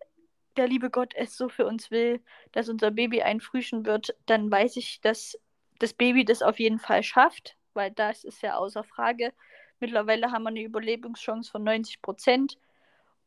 der 0.56 0.66
liebe 0.68 0.90
Gott 0.90 1.14
es 1.14 1.36
so 1.36 1.48
für 1.48 1.66
uns 1.66 1.90
will, 1.90 2.22
dass 2.52 2.68
unser 2.68 2.90
Baby 2.90 3.22
einfrühchen 3.22 3.86
wird, 3.86 4.14
dann 4.26 4.50
weiß 4.50 4.76
ich, 4.76 5.00
dass 5.00 5.38
das 5.78 5.92
Baby 5.94 6.24
das 6.24 6.42
auf 6.42 6.58
jeden 6.58 6.80
Fall 6.80 7.02
schafft, 7.04 7.56
weil 7.74 7.90
das 7.92 8.24
ist 8.24 8.42
ja 8.42 8.56
außer 8.56 8.82
Frage. 8.82 9.32
Mittlerweile 9.78 10.32
haben 10.32 10.42
wir 10.42 10.48
eine 10.48 10.62
Überlebungschance 10.62 11.50
von 11.50 11.62
90 11.62 12.02
Prozent 12.02 12.58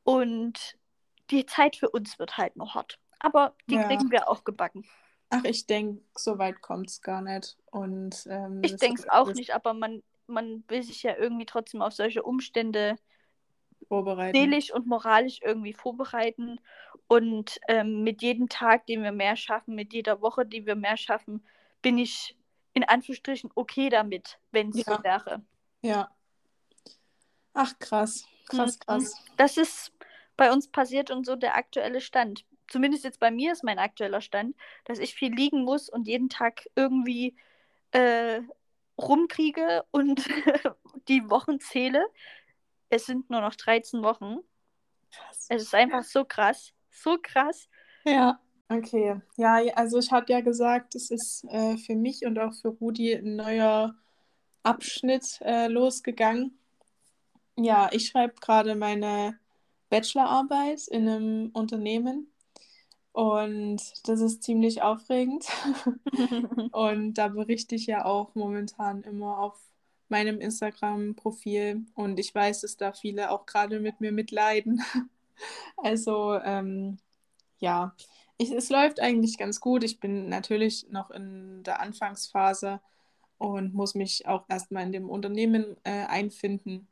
und 0.03 0.77
die 1.29 1.45
Zeit 1.45 1.77
für 1.77 1.89
uns 1.89 2.19
wird 2.19 2.37
halt 2.37 2.57
noch 2.57 2.75
hart. 2.75 2.99
Aber 3.21 3.55
die 3.67 3.75
Ja. 3.75 3.87
kriegen 3.87 4.11
wir 4.11 4.29
auch 4.29 4.43
gebacken. 4.43 4.85
Ach, 5.29 5.43
ich 5.45 5.65
denke, 5.65 6.01
so 6.15 6.37
weit 6.37 6.61
kommt 6.61 6.89
es 6.89 7.01
gar 7.01 7.21
nicht. 7.21 7.57
Und 7.67 8.25
ähm, 8.29 8.61
Ich 8.63 8.75
denke 8.77 9.01
es 9.01 9.09
auch 9.09 9.33
nicht, 9.33 9.53
aber 9.53 9.73
man, 9.73 10.03
man 10.27 10.63
will 10.67 10.83
sich 10.83 11.03
ja 11.03 11.15
irgendwie 11.15 11.45
trotzdem 11.45 11.81
auf 11.81 11.93
solche 11.93 12.23
Umstände 12.23 12.97
vorbereiten. 13.87 14.37
seelisch 14.37 14.73
und 14.73 14.87
moralisch 14.87 15.39
irgendwie 15.41 15.73
vorbereiten. 15.73 16.59
Und 17.07 17.59
ähm, 17.67 18.03
mit 18.03 18.21
jedem 18.21 18.49
Tag, 18.49 18.85
den 18.87 19.03
wir 19.03 19.11
mehr 19.11 19.35
schaffen, 19.35 19.75
mit 19.75 19.93
jeder 19.93 20.21
Woche, 20.21 20.45
die 20.45 20.65
wir 20.65 20.75
mehr 20.75 20.97
schaffen, 20.97 21.45
bin 21.81 21.97
ich 21.97 22.35
in 22.73 22.83
Anführungsstrichen 22.83 23.51
okay 23.55 23.89
damit, 23.89 24.39
wenn 24.51 24.69
es 24.69 24.85
Ja. 24.85 24.97
so 24.97 25.03
wäre. 25.03 25.41
Ja. 25.81 26.09
Ach, 27.53 27.77
krass. 27.79 28.23
Krass, 28.45 28.77
Mhm. 28.77 28.85
krass. 28.85 29.15
Das 29.37 29.57
ist 29.57 29.91
bei 30.37 30.51
uns 30.51 30.67
passiert 30.69 31.11
und 31.11 31.25
so 31.25 31.35
der 31.35 31.55
aktuelle 31.55 32.01
Stand. 32.01 32.45
Zumindest 32.71 33.03
jetzt 33.03 33.19
bei 33.19 33.31
mir 33.31 33.51
ist 33.51 33.65
mein 33.65 33.79
aktueller 33.79 34.21
Stand, 34.21 34.55
dass 34.85 34.99
ich 34.99 35.13
viel 35.13 35.33
liegen 35.33 35.65
muss 35.65 35.89
und 35.89 36.07
jeden 36.07 36.29
Tag 36.29 36.69
irgendwie 36.75 37.35
äh, 37.91 38.39
rumkriege 38.97 39.83
und 39.91 40.25
die 41.09 41.29
Wochen 41.29 41.59
zähle. 41.59 42.05
Es 42.89 43.05
sind 43.05 43.29
nur 43.29 43.41
noch 43.41 43.55
13 43.55 44.03
Wochen. 44.03 44.37
Krass. 45.11 45.47
Es 45.49 45.63
ist 45.63 45.75
einfach 45.75 46.03
so 46.03 46.23
krass. 46.23 46.71
So 46.89 47.17
krass. 47.21 47.67
Ja, 48.05 48.39
okay. 48.69 49.19
Ja, 49.35 49.55
also 49.75 49.99
ich 49.99 50.09
hatte 50.09 50.31
ja 50.31 50.39
gesagt, 50.39 50.95
es 50.95 51.11
ist 51.11 51.43
äh, 51.49 51.75
für 51.75 51.95
mich 51.95 52.25
und 52.25 52.39
auch 52.39 52.53
für 52.53 52.69
Rudi 52.69 53.13
ein 53.13 53.35
neuer 53.35 53.95
Abschnitt 54.63 55.41
äh, 55.41 55.67
losgegangen. 55.67 56.57
Ja, 57.57 57.89
ich 57.91 58.07
schreibe 58.07 58.35
gerade 58.35 58.75
meine 58.75 59.37
Bachelorarbeit 59.89 60.87
in 60.87 61.09
einem 61.09 61.49
Unternehmen 61.51 62.30
und 63.13 63.81
das 64.07 64.21
ist 64.21 64.43
ziemlich 64.43 64.81
aufregend. 64.81 65.45
Und 66.71 67.15
da 67.15 67.27
berichte 67.27 67.75
ich 67.75 67.85
ja 67.85 68.05
auch 68.05 68.35
momentan 68.35 69.03
immer 69.03 69.39
auf 69.39 69.59
meinem 70.11 70.39
Instagram-Profil 70.41 71.85
und 71.95 72.19
ich 72.19 72.35
weiß, 72.35 72.61
dass 72.61 72.77
da 72.77 72.91
viele 72.91 73.31
auch 73.31 73.45
gerade 73.45 73.79
mit 73.79 73.99
mir 74.01 74.11
mitleiden. 74.11 74.83
Also 75.75 76.35
ähm, 76.35 76.99
ja, 77.57 77.95
ich, 78.37 78.51
es 78.51 78.69
läuft 78.69 78.99
eigentlich 78.99 79.39
ganz 79.39 79.59
gut. 79.59 79.83
Ich 79.83 79.99
bin 79.99 80.29
natürlich 80.29 80.87
noch 80.91 81.09
in 81.09 81.63
der 81.63 81.79
Anfangsphase 81.79 82.79
und 83.39 83.73
muss 83.73 83.95
mich 83.95 84.27
auch 84.27 84.45
erstmal 84.49 84.83
in 84.83 84.91
dem 84.91 85.09
Unternehmen 85.09 85.77
äh, 85.83 86.05
einfinden, 86.05 86.87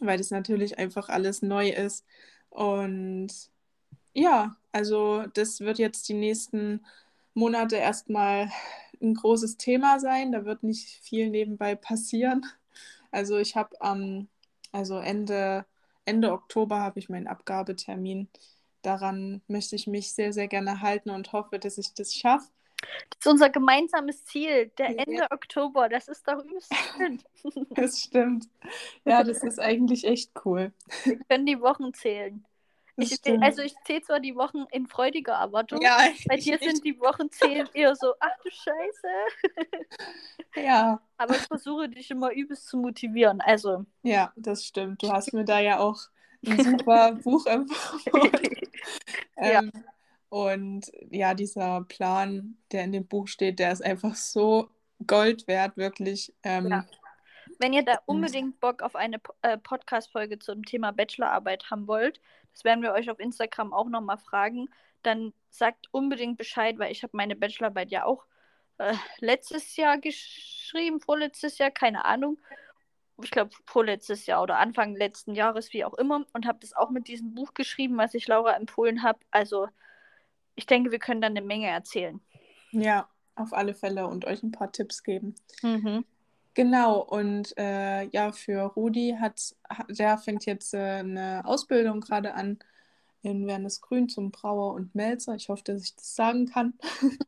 weil 0.00 0.18
das 0.18 0.30
natürlich 0.30 0.78
einfach 0.78 1.08
alles 1.08 1.40
neu 1.40 1.70
ist. 1.70 2.04
Und 2.50 3.32
ja, 4.14 4.56
also 4.72 5.24
das 5.34 5.60
wird 5.60 5.78
jetzt 5.78 6.08
die 6.08 6.14
nächsten 6.14 6.84
Monate 7.34 7.76
erstmal 7.76 8.50
ein 9.00 9.14
großes 9.14 9.56
Thema 9.56 9.98
sein. 10.00 10.32
Da 10.32 10.44
wird 10.44 10.62
nicht 10.62 10.88
viel 11.02 11.30
nebenbei 11.30 11.74
passieren. 11.74 12.46
Also 13.10 13.38
ich 13.38 13.56
habe 13.56 13.80
am, 13.80 14.28
also 14.72 14.98
Ende, 14.98 15.66
Ende 16.04 16.32
Oktober 16.32 16.80
habe 16.80 16.98
ich 16.98 17.08
meinen 17.08 17.26
Abgabetermin. 17.26 18.28
Daran 18.82 19.42
möchte 19.48 19.76
ich 19.76 19.86
mich 19.86 20.12
sehr, 20.12 20.32
sehr 20.32 20.48
gerne 20.48 20.80
halten 20.80 21.10
und 21.10 21.32
hoffe, 21.32 21.58
dass 21.58 21.78
ich 21.78 21.94
das 21.94 22.14
schaffe. 22.14 22.48
Das 23.10 23.20
ist 23.20 23.26
unser 23.28 23.50
gemeinsames 23.50 24.24
Ziel, 24.24 24.68
der 24.78 24.92
Ja. 24.92 25.04
Ende 25.04 25.30
Oktober. 25.30 25.88
Das 25.88 26.08
ist 26.08 26.26
doch 26.26 26.44
übelst 26.44 26.72
schön. 26.96 27.22
Das 27.70 28.00
stimmt. 28.00 28.48
Ja, 29.04 29.22
das 29.24 29.42
ist 29.42 29.60
eigentlich 29.60 30.04
echt 30.04 30.32
cool. 30.44 30.72
Wir 31.04 31.18
können 31.28 31.46
die 31.46 31.60
Wochen 31.60 31.94
zählen. 31.94 32.44
Ich, 32.96 33.18
also 33.40 33.62
ich 33.62 33.74
zähle 33.86 34.02
zwar 34.02 34.20
die 34.20 34.36
Wochen 34.36 34.64
in 34.70 34.86
freudiger 34.86 35.32
Erwartung. 35.34 35.80
ja, 35.80 35.98
Bei 36.28 36.36
dir 36.38 36.58
sind 36.58 36.84
die 36.84 36.98
Wochen 37.00 37.30
zählen 37.30 37.68
eher 37.72 37.96
so, 37.96 38.12
ach 38.20 38.36
du 38.44 38.50
Scheiße. 38.50 39.08
ja, 40.56 41.00
Aber 41.16 41.36
ich 41.36 41.42
versuche 41.42 41.88
dich 41.88 42.10
immer 42.10 42.32
übelst 42.32 42.66
zu 42.68 42.76
motivieren. 42.76 43.40
Also, 43.40 43.86
ja, 44.02 44.32
das 44.36 44.64
stimmt. 44.64 45.02
Du 45.02 45.10
hast 45.10 45.32
mir 45.32 45.44
da 45.44 45.60
ja 45.60 45.78
auch 45.78 46.00
ein 46.46 46.62
super 46.62 47.12
Buch 47.24 47.46
empfohlen. 47.46 48.32
Ja. 49.36 49.60
Ähm, 49.60 49.72
und 50.28 50.90
ja, 51.10 51.34
dieser 51.34 51.82
Plan, 51.84 52.56
der 52.72 52.84
in 52.84 52.92
dem 52.92 53.06
Buch 53.06 53.28
steht, 53.28 53.58
der 53.58 53.72
ist 53.72 53.84
einfach 53.84 54.14
so 54.14 54.70
Gold 55.06 55.46
wert, 55.48 55.76
wirklich. 55.76 56.32
Ähm, 56.42 56.68
Ja. 56.68 56.86
Wenn 57.58 57.72
ihr 57.74 57.84
da 57.84 57.98
unbedingt 58.06 58.58
Bock 58.60 58.82
auf 58.82 58.96
eine 58.96 59.20
äh, 59.42 59.56
Podcast-Folge 59.56 60.38
zum 60.40 60.64
Thema 60.64 60.90
Bachelorarbeit 60.90 61.70
haben 61.70 61.86
wollt, 61.86 62.20
das 62.52 62.64
werden 62.64 62.82
wir 62.82 62.92
euch 62.92 63.10
auf 63.10 63.18
Instagram 63.18 63.72
auch 63.72 63.88
nochmal 63.88 64.18
fragen, 64.18 64.68
dann 65.02 65.32
sagt 65.50 65.88
unbedingt 65.90 66.38
Bescheid, 66.38 66.78
weil 66.78 66.92
ich 66.92 67.02
habe 67.02 67.16
meine 67.16 67.36
Bachelorarbeit 67.36 67.90
ja 67.90 68.04
auch 68.04 68.24
äh, 68.78 68.94
letztes 69.18 69.76
Jahr 69.76 69.98
geschrieben, 69.98 71.00
vorletztes 71.00 71.58
Jahr, 71.58 71.70
keine 71.70 72.04
Ahnung. 72.04 72.38
Ich 73.22 73.30
glaube, 73.30 73.50
vorletztes 73.66 74.26
Jahr 74.26 74.42
oder 74.42 74.58
Anfang 74.58 74.96
letzten 74.96 75.34
Jahres, 75.34 75.72
wie 75.72 75.84
auch 75.84 75.94
immer. 75.94 76.24
Und 76.32 76.46
habe 76.46 76.58
das 76.60 76.72
auch 76.72 76.90
mit 76.90 77.08
diesem 77.08 77.34
Buch 77.34 77.54
geschrieben, 77.54 77.96
was 77.98 78.14
ich 78.14 78.26
Laura 78.26 78.56
empfohlen 78.56 79.02
habe. 79.02 79.20
Also, 79.30 79.68
ich 80.54 80.66
denke, 80.66 80.90
wir 80.90 80.98
können 80.98 81.20
dann 81.20 81.36
eine 81.36 81.46
Menge 81.46 81.68
erzählen. 81.68 82.20
Ja, 82.72 83.08
auf 83.34 83.52
alle 83.52 83.74
Fälle 83.74 84.06
und 84.06 84.24
euch 84.24 84.42
ein 84.42 84.50
paar 84.50 84.72
Tipps 84.72 85.02
geben. 85.02 85.34
Mhm. 85.62 86.04
Genau, 86.54 87.00
und 87.00 87.56
äh, 87.56 88.04
ja, 88.10 88.30
für 88.32 88.60
Rudi 88.62 89.16
hat, 89.18 89.54
der 89.88 90.18
fängt 90.18 90.44
jetzt 90.44 90.74
äh, 90.74 90.78
eine 90.98 91.42
Ausbildung 91.46 92.00
gerade 92.00 92.34
an 92.34 92.58
in 93.22 93.46
Wernesgrün 93.46 94.08
zum 94.08 94.30
Brauer 94.32 94.74
und 94.74 94.94
Melzer. 94.94 95.34
Ich 95.36 95.48
hoffe, 95.48 95.62
dass 95.64 95.82
ich 95.82 95.94
das 95.96 96.14
sagen 96.14 96.46
kann. 96.46 96.74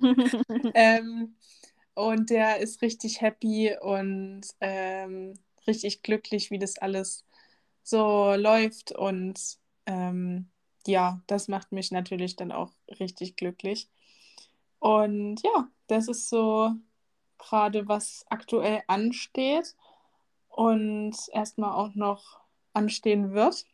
ähm, 0.75 1.37
und 1.95 2.31
der 2.31 2.59
ist 2.61 2.83
richtig 2.83 3.21
happy 3.23 3.77
und 3.81 4.43
ähm, 4.61 5.35
richtig 5.67 6.03
glücklich, 6.03 6.51
wie 6.51 6.59
das 6.59 6.79
alles 6.79 7.25
so 7.83 8.35
läuft. 8.37 8.93
Und 8.93 9.59
ähm, 9.87 10.49
ja, 10.87 11.23
das 11.29 11.49
macht 11.49 11.73
mich 11.73 11.93
natürlich 11.93 12.37
dann 12.37 12.53
auch 12.53 12.73
richtig 13.01 13.37
glücklich. 13.37 13.89
Und 14.81 15.43
ja, 15.43 15.69
das 15.89 16.09
ist 16.09 16.29
so 16.29 16.73
gerade, 17.48 17.88
was 17.88 18.24
aktuell 18.28 18.83
ansteht 18.87 19.74
und 20.48 21.16
erstmal 21.33 21.72
auch 21.72 21.94
noch 21.94 22.40
anstehen 22.72 23.33
wird. 23.33 23.64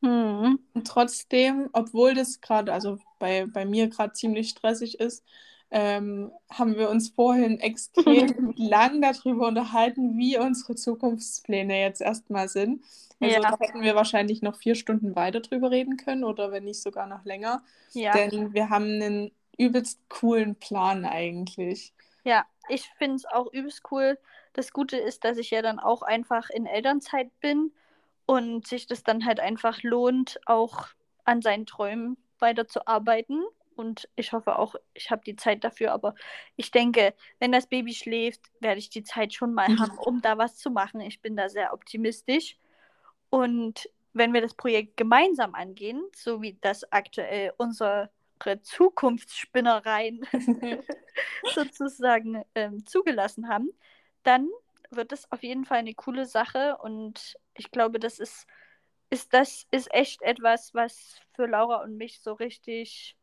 Mhm. 0.00 0.58
Und 0.74 0.86
trotzdem, 0.86 1.68
obwohl 1.72 2.14
das 2.14 2.40
gerade, 2.40 2.72
also 2.72 2.98
bei, 3.18 3.46
bei 3.46 3.64
mir 3.64 3.88
gerade 3.88 4.12
ziemlich 4.12 4.50
stressig 4.50 5.00
ist, 5.00 5.24
ähm, 5.70 6.30
haben 6.50 6.76
wir 6.76 6.90
uns 6.90 7.08
vorhin 7.08 7.58
extrem 7.58 8.54
lang 8.56 9.00
darüber 9.00 9.48
unterhalten, 9.48 10.16
wie 10.16 10.38
unsere 10.38 10.76
Zukunftspläne 10.76 11.80
jetzt 11.80 12.00
erstmal 12.00 12.48
sind. 12.48 12.84
Also 13.18 13.34
ja. 13.34 13.40
da 13.40 13.56
hätten 13.58 13.80
wir 13.82 13.94
wahrscheinlich 13.94 14.42
noch 14.42 14.56
vier 14.56 14.74
Stunden 14.74 15.16
weiter 15.16 15.40
drüber 15.40 15.70
reden 15.70 15.96
können 15.96 16.22
oder 16.22 16.52
wenn 16.52 16.64
nicht 16.64 16.82
sogar 16.82 17.06
noch 17.06 17.24
länger. 17.24 17.62
Ja. 17.92 18.12
Denn 18.12 18.52
wir 18.52 18.68
haben 18.68 18.84
einen 18.84 19.30
übelst 19.58 20.00
coolen 20.08 20.54
Plan 20.54 21.04
eigentlich. 21.04 21.92
Ja, 22.26 22.44
ich 22.68 22.90
finde 22.98 23.14
es 23.14 23.24
auch 23.24 23.52
übelst 23.52 23.82
cool. 23.92 24.18
Das 24.52 24.72
Gute 24.72 24.96
ist, 24.96 25.22
dass 25.22 25.38
ich 25.38 25.52
ja 25.52 25.62
dann 25.62 25.78
auch 25.78 26.02
einfach 26.02 26.50
in 26.50 26.66
Elternzeit 26.66 27.30
bin 27.38 27.72
und 28.26 28.66
sich 28.66 28.88
das 28.88 29.04
dann 29.04 29.24
halt 29.24 29.38
einfach 29.38 29.84
lohnt, 29.84 30.40
auch 30.44 30.88
an 31.24 31.40
seinen 31.40 31.66
Träumen 31.66 32.16
weiterzuarbeiten. 32.40 33.44
Und 33.76 34.08
ich 34.16 34.32
hoffe 34.32 34.58
auch, 34.58 34.74
ich 34.92 35.12
habe 35.12 35.22
die 35.24 35.36
Zeit 35.36 35.62
dafür. 35.62 35.92
Aber 35.92 36.16
ich 36.56 36.72
denke, 36.72 37.14
wenn 37.38 37.52
das 37.52 37.68
Baby 37.68 37.94
schläft, 37.94 38.40
werde 38.58 38.80
ich 38.80 38.90
die 38.90 39.04
Zeit 39.04 39.32
schon 39.32 39.54
mal 39.54 39.68
haben, 39.78 39.96
um 39.98 40.20
da 40.20 40.36
was 40.36 40.56
zu 40.56 40.72
machen. 40.72 41.00
Ich 41.02 41.20
bin 41.20 41.36
da 41.36 41.48
sehr 41.48 41.72
optimistisch. 41.72 42.56
Und 43.30 43.88
wenn 44.14 44.34
wir 44.34 44.40
das 44.40 44.54
Projekt 44.54 44.96
gemeinsam 44.96 45.54
angehen, 45.54 46.02
so 46.12 46.42
wie 46.42 46.58
das 46.60 46.90
aktuell 46.90 47.52
unsere 47.56 48.10
Zukunftsspinnereien 48.62 50.26
sozusagen 51.54 52.44
ähm, 52.54 52.84
zugelassen 52.86 53.48
haben, 53.48 53.70
dann 54.22 54.48
wird 54.90 55.12
es 55.12 55.30
auf 55.32 55.42
jeden 55.42 55.64
Fall 55.64 55.78
eine 55.78 55.94
coole 55.94 56.26
Sache. 56.26 56.76
Und 56.78 57.36
ich 57.54 57.70
glaube, 57.70 57.98
das 57.98 58.18
ist, 58.18 58.46
ist 59.10 59.32
das 59.32 59.66
ist 59.70 59.92
echt 59.92 60.22
etwas, 60.22 60.74
was 60.74 61.20
für 61.34 61.46
Laura 61.46 61.82
und 61.82 61.96
mich 61.96 62.20
so 62.20 62.32
richtig, 62.32 63.16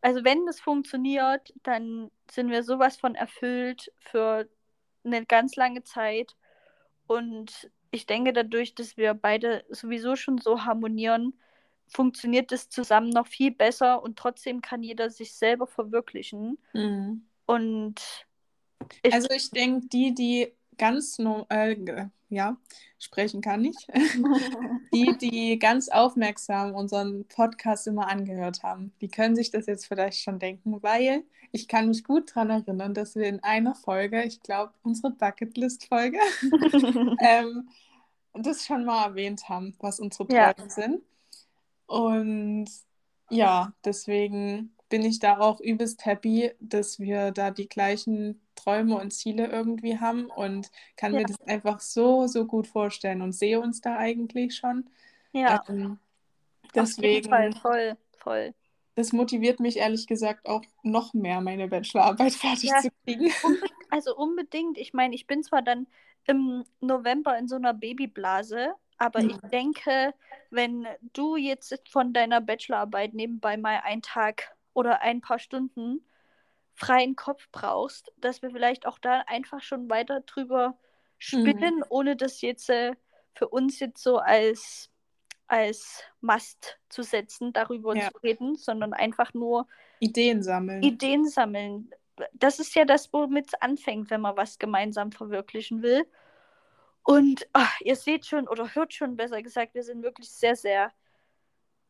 also 0.00 0.24
wenn 0.24 0.46
das 0.46 0.60
funktioniert, 0.60 1.52
dann 1.62 2.10
sind 2.30 2.50
wir 2.50 2.62
sowas 2.62 2.96
von 2.96 3.14
erfüllt 3.14 3.92
für 3.98 4.48
eine 5.04 5.26
ganz 5.26 5.56
lange 5.56 5.82
Zeit. 5.82 6.36
Und 7.06 7.70
ich 7.90 8.06
denke 8.06 8.32
dadurch, 8.32 8.74
dass 8.74 8.96
wir 8.96 9.14
beide 9.14 9.64
sowieso 9.68 10.16
schon 10.16 10.38
so 10.38 10.64
harmonieren, 10.64 11.34
funktioniert 11.90 12.52
es 12.52 12.68
zusammen 12.68 13.10
noch 13.10 13.26
viel 13.26 13.50
besser 13.50 14.02
und 14.02 14.18
trotzdem 14.18 14.62
kann 14.62 14.82
jeder 14.82 15.10
sich 15.10 15.34
selber 15.34 15.66
verwirklichen. 15.66 16.58
Mhm. 16.72 17.26
Und 17.46 18.00
ich 19.02 19.12
also 19.12 19.28
ich 19.30 19.50
denke, 19.50 19.88
die, 19.88 20.14
die 20.14 20.52
ganz 20.78 21.18
äh, 21.50 22.06
ja, 22.30 22.56
sprechen 22.98 23.40
kann 23.42 23.64
ich, 23.64 23.76
die, 24.94 25.16
die 25.18 25.58
ganz 25.58 25.88
aufmerksam 25.88 26.74
unseren 26.74 27.26
Podcast 27.26 27.88
immer 27.88 28.08
angehört 28.08 28.62
haben, 28.62 28.92
die 29.00 29.08
können 29.08 29.34
sich 29.34 29.50
das 29.50 29.66
jetzt 29.66 29.86
vielleicht 29.86 30.20
schon 30.20 30.38
denken, 30.38 30.82
weil 30.82 31.24
ich 31.52 31.66
kann 31.66 31.88
mich 31.88 32.04
gut 32.04 32.30
daran 32.30 32.50
erinnern, 32.50 32.94
dass 32.94 33.16
wir 33.16 33.26
in 33.26 33.42
einer 33.42 33.74
Folge, 33.74 34.22
ich 34.22 34.40
glaube, 34.40 34.72
unsere 34.82 35.10
Bucketlist-Folge, 35.10 36.18
ähm, 37.20 37.68
das 38.34 38.64
schon 38.64 38.84
mal 38.84 39.06
erwähnt 39.06 39.48
haben, 39.48 39.74
was 39.80 39.98
unsere 39.98 40.28
Träume 40.28 40.54
ja. 40.56 40.68
sind. 40.68 41.02
Und 41.90 42.66
ja, 43.30 43.72
deswegen 43.84 44.72
bin 44.88 45.04
ich 45.04 45.18
da 45.18 45.40
auch 45.40 45.60
übelst 45.60 46.06
happy, 46.06 46.52
dass 46.60 47.00
wir 47.00 47.32
da 47.32 47.50
die 47.50 47.68
gleichen 47.68 48.40
Träume 48.54 48.96
und 48.96 49.10
Ziele 49.10 49.48
irgendwie 49.48 49.98
haben 49.98 50.26
und 50.26 50.70
kann 50.96 51.12
ja. 51.12 51.18
mir 51.18 51.26
das 51.26 51.40
einfach 51.48 51.80
so, 51.80 52.28
so 52.28 52.46
gut 52.46 52.68
vorstellen 52.68 53.22
und 53.22 53.32
sehe 53.32 53.60
uns 53.60 53.80
da 53.80 53.96
eigentlich 53.96 54.54
schon. 54.54 54.88
Ja. 55.32 55.64
Ähm, 55.68 55.98
deswegen. 56.76 57.28
Fall, 57.28 57.52
voll, 57.54 57.96
voll. 58.18 58.54
Das 58.94 59.12
motiviert 59.12 59.58
mich 59.58 59.78
ehrlich 59.78 60.06
gesagt 60.06 60.48
auch 60.48 60.62
noch 60.84 61.12
mehr, 61.12 61.40
meine 61.40 61.66
Bachelorarbeit 61.66 62.32
fertig 62.34 62.70
ja, 62.70 62.78
zu 62.78 62.90
kriegen. 63.04 63.32
also 63.90 64.14
unbedingt. 64.14 64.78
Ich 64.78 64.92
meine, 64.92 65.16
ich 65.16 65.26
bin 65.26 65.42
zwar 65.42 65.62
dann 65.62 65.88
im 66.28 66.62
November 66.80 67.36
in 67.36 67.48
so 67.48 67.56
einer 67.56 67.74
Babyblase, 67.74 68.74
aber 69.00 69.20
ich 69.20 69.36
denke, 69.50 70.12
wenn 70.50 70.86
du 71.14 71.36
jetzt 71.36 71.88
von 71.88 72.12
deiner 72.12 72.42
Bachelorarbeit 72.42 73.14
nebenbei 73.14 73.56
mal 73.56 73.80
einen 73.82 74.02
Tag 74.02 74.54
oder 74.74 75.00
ein 75.00 75.22
paar 75.22 75.38
Stunden 75.38 76.04
freien 76.74 77.16
Kopf 77.16 77.48
brauchst, 77.50 78.12
dass 78.18 78.42
wir 78.42 78.50
vielleicht 78.50 78.86
auch 78.86 78.98
da 78.98 79.24
einfach 79.26 79.62
schon 79.62 79.88
weiter 79.88 80.20
drüber 80.20 80.78
spinnen, 81.16 81.76
mhm. 81.76 81.84
ohne 81.88 82.14
das 82.14 82.42
jetzt 82.42 82.68
äh, 82.68 82.92
für 83.32 83.48
uns 83.48 83.80
jetzt 83.80 84.02
so 84.02 84.18
als, 84.18 84.90
als 85.46 86.02
Must 86.20 86.78
zu 86.90 87.02
setzen, 87.02 87.54
darüber 87.54 87.96
ja. 87.96 88.10
zu 88.10 88.18
reden, 88.18 88.56
sondern 88.56 88.92
einfach 88.92 89.32
nur 89.32 89.66
Ideen 90.00 90.42
sammeln. 90.42 90.82
Ideen 90.82 91.26
sammeln. 91.26 91.90
Das 92.34 92.58
ist 92.58 92.74
ja 92.74 92.84
das, 92.84 93.10
womit 93.14 93.46
es 93.46 93.54
anfängt, 93.54 94.10
wenn 94.10 94.20
man 94.20 94.36
was 94.36 94.58
gemeinsam 94.58 95.10
verwirklichen 95.10 95.82
will. 95.82 96.04
Und 97.02 97.46
ach, 97.52 97.80
ihr 97.80 97.96
seht 97.96 98.26
schon 98.26 98.48
oder 98.48 98.74
hört 98.74 98.92
schon 98.94 99.16
besser 99.16 99.42
gesagt, 99.42 99.74
wir 99.74 99.82
sind 99.82 100.02
wirklich 100.02 100.30
sehr, 100.30 100.56
sehr, 100.56 100.92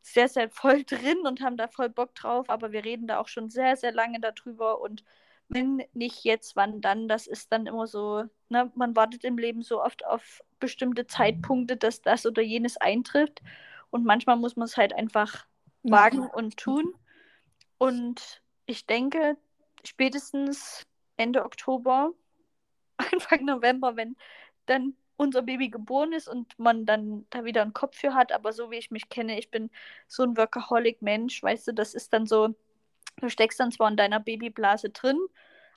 sehr, 0.01 0.27
sehr 0.27 0.49
voll 0.49 0.83
drin 0.85 1.19
und 1.25 1.41
haben 1.41 1.57
da 1.57 1.67
voll 1.67 1.89
Bock 1.89 2.15
drauf. 2.15 2.49
Aber 2.49 2.71
wir 2.71 2.83
reden 2.85 3.07
da 3.07 3.19
auch 3.19 3.27
schon 3.27 3.49
sehr, 3.49 3.75
sehr 3.75 3.91
lange 3.91 4.19
darüber. 4.19 4.81
Und 4.81 5.03
wenn 5.49 5.83
nicht 5.93 6.23
jetzt, 6.23 6.55
wann 6.55 6.81
dann? 6.81 7.07
Das 7.07 7.27
ist 7.27 7.51
dann 7.51 7.65
immer 7.67 7.87
so, 7.87 8.23
ne? 8.49 8.71
man 8.75 8.95
wartet 8.95 9.23
im 9.23 9.37
Leben 9.37 9.63
so 9.63 9.83
oft 9.83 10.05
auf 10.05 10.41
bestimmte 10.59 11.07
Zeitpunkte, 11.07 11.77
dass 11.77 12.01
das 12.01 12.25
oder 12.25 12.41
jenes 12.41 12.77
eintrifft. 12.77 13.41
Und 13.89 14.05
manchmal 14.05 14.37
muss 14.37 14.55
man 14.55 14.65
es 14.65 14.77
halt 14.77 14.93
einfach 14.93 15.45
wagen 15.83 16.27
und 16.27 16.57
tun. 16.57 16.93
Und 17.77 18.41
ich 18.65 18.85
denke, 18.85 19.37
spätestens 19.83 20.85
Ende 21.17 21.43
Oktober, 21.43 22.13
Anfang 22.97 23.45
November, 23.45 23.95
wenn 23.97 24.15
dann 24.65 24.95
unser 25.21 25.43
Baby 25.43 25.69
geboren 25.69 26.13
ist 26.13 26.27
und 26.27 26.57
man 26.57 26.85
dann 26.85 27.25
da 27.29 27.45
wieder 27.45 27.61
einen 27.61 27.73
Kopf 27.73 27.95
für 27.95 28.15
hat. 28.15 28.31
Aber 28.31 28.51
so 28.53 28.71
wie 28.71 28.77
ich 28.77 28.89
mich 28.89 29.07
kenne, 29.07 29.37
ich 29.37 29.51
bin 29.51 29.69
so 30.07 30.23
ein 30.23 30.35
Workaholic-Mensch, 30.35 31.43
weißt 31.43 31.67
du, 31.67 31.73
das 31.73 31.93
ist 31.93 32.11
dann 32.11 32.25
so, 32.25 32.55
du 33.17 33.29
steckst 33.29 33.59
dann 33.59 33.71
zwar 33.71 33.89
in 33.89 33.97
deiner 33.97 34.19
Babyblase 34.19 34.89
drin, 34.89 35.19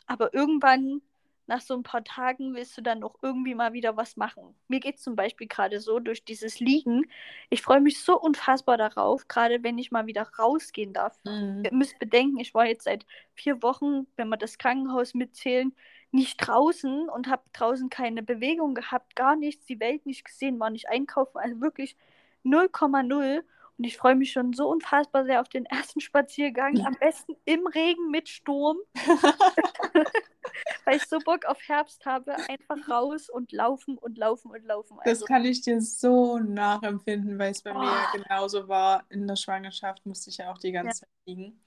aber 0.07 0.33
irgendwann 0.33 1.03
nach 1.47 1.61
so 1.61 1.75
ein 1.75 1.83
paar 1.83 2.03
Tagen 2.05 2.55
willst 2.55 2.79
du 2.79 2.81
dann 2.81 3.03
auch 3.03 3.17
irgendwie 3.21 3.55
mal 3.55 3.75
wieder 3.75 3.99
was 3.99 4.17
machen. 4.17 4.55
Mir 4.69 4.81
geht 4.81 4.97
es 4.97 5.03
zum 5.03 5.15
Beispiel 5.15 5.47
gerade 5.47 5.79
so 5.79 5.99
durch 5.99 6.25
dieses 6.25 6.59
Liegen. 6.59 7.05
Ich 7.51 7.61
freue 7.61 7.83
mich 7.83 8.01
so 8.01 8.19
unfassbar 8.19 8.79
darauf, 8.79 9.29
gerade 9.29 9.63
wenn 9.63 9.77
ich 9.77 9.91
mal 9.91 10.07
wieder 10.07 10.27
rausgehen 10.39 10.95
darf. 10.95 11.19
Mhm. 11.25 11.65
Ihr 11.67 11.75
müsst 11.75 11.99
bedenken, 11.99 12.39
ich 12.39 12.55
war 12.55 12.67
jetzt 12.67 12.85
seit 12.85 13.05
vier 13.35 13.63
Wochen, 13.63 14.07
wenn 14.17 14.31
wir 14.31 14.39
das 14.39 14.57
Krankenhaus 14.57 15.13
mitzählen, 15.13 15.75
nicht 16.15 16.37
draußen 16.39 17.09
und 17.09 17.29
habe 17.29 17.43
draußen 17.53 17.91
keine 17.91 18.23
Bewegung 18.23 18.75
gehabt, 18.75 19.17
gar 19.17 19.37
nichts, 19.37 19.67
die 19.67 19.81
Welt 19.81 20.07
nicht 20.07 20.25
gesehen, 20.25 20.61
war 20.61 20.71
nicht 20.71 20.89
einkaufen, 20.89 21.39
also 21.39 21.61
wirklich 21.61 21.97
0,0. 22.45 23.43
Und 23.77 23.85
ich 23.85 23.97
freue 23.97 24.15
mich 24.15 24.31
schon 24.31 24.53
so 24.53 24.69
unfassbar 24.69 25.25
sehr 25.25 25.41
auf 25.41 25.49
den 25.49 25.67
ersten 25.67 26.01
Spaziergang. 26.01 26.81
Am 26.87 26.95
besten 27.01 27.35
im 27.45 27.67
Regen 27.67 28.09
mit 28.13 28.29
Sturm. 28.29 28.77
Weil 30.85 30.97
ich 30.97 31.03
so 31.07 31.19
Bock 31.19 31.45
auf 31.47 31.59
Herbst 31.67 32.07
habe. 32.07 32.37
Einfach 32.49 32.89
raus 32.89 33.29
und 33.29 33.51
laufen 33.51 33.99
und 33.99 34.17
laufen 34.17 34.53
und 34.53 34.65
laufen. 34.65 35.01
Also, 35.01 35.23
das 35.23 35.27
kann 35.27 35.45
ich 35.45 35.63
dir 35.63 35.81
so 35.81 36.39
nachempfinden, 36.39 37.37
weil 37.37 37.51
es 37.51 37.63
bei 37.63 37.75
oh. 37.75 37.79
mir 37.81 38.07
genauso 38.13 38.69
war. 38.69 39.05
In 39.09 39.27
der 39.27 39.35
Schwangerschaft 39.35 40.07
musste 40.07 40.31
ich 40.31 40.37
ja 40.37 40.53
auch 40.53 40.59
die 40.59 40.71
ganze 40.71 40.89
ja. 40.91 40.95
Zeit 40.95 41.09
liegen. 41.27 41.61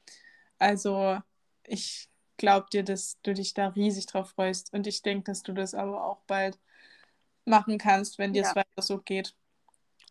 Also 0.60 1.20
ich 1.66 2.10
glaube 2.38 2.68
dir, 2.72 2.84
dass 2.84 3.20
du 3.24 3.34
dich 3.34 3.54
da 3.54 3.70
riesig 3.70 4.06
drauf 4.06 4.32
freust. 4.32 4.74
Und 4.74 4.88
ich 4.88 5.02
denke, 5.02 5.26
dass 5.26 5.44
du 5.44 5.54
das 5.54 5.74
aber 5.74 6.06
auch 6.06 6.22
bald 6.28 6.58
machen 7.46 7.78
kannst, 7.78 8.18
wenn 8.18 8.34
dir 8.34 8.44
es 8.44 8.50
ja. 8.50 8.58
weiter 8.58 8.82
so 8.82 9.00
geht. 9.00 9.36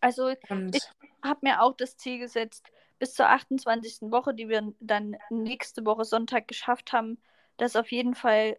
Also 0.01 0.33
und 0.49 0.75
ich 0.75 0.83
habe 1.23 1.39
mir 1.43 1.61
auch 1.61 1.75
das 1.75 1.97
Ziel 1.97 2.19
gesetzt, 2.19 2.71
bis 2.99 3.13
zur 3.13 3.29
28. 3.29 4.11
Woche, 4.11 4.33
die 4.33 4.49
wir 4.49 4.73
dann 4.79 5.17
nächste 5.29 5.85
Woche 5.85 6.05
Sonntag 6.05 6.47
geschafft 6.47 6.93
haben, 6.93 7.17
dass 7.57 7.75
auf 7.75 7.91
jeden 7.91 8.15
Fall 8.15 8.57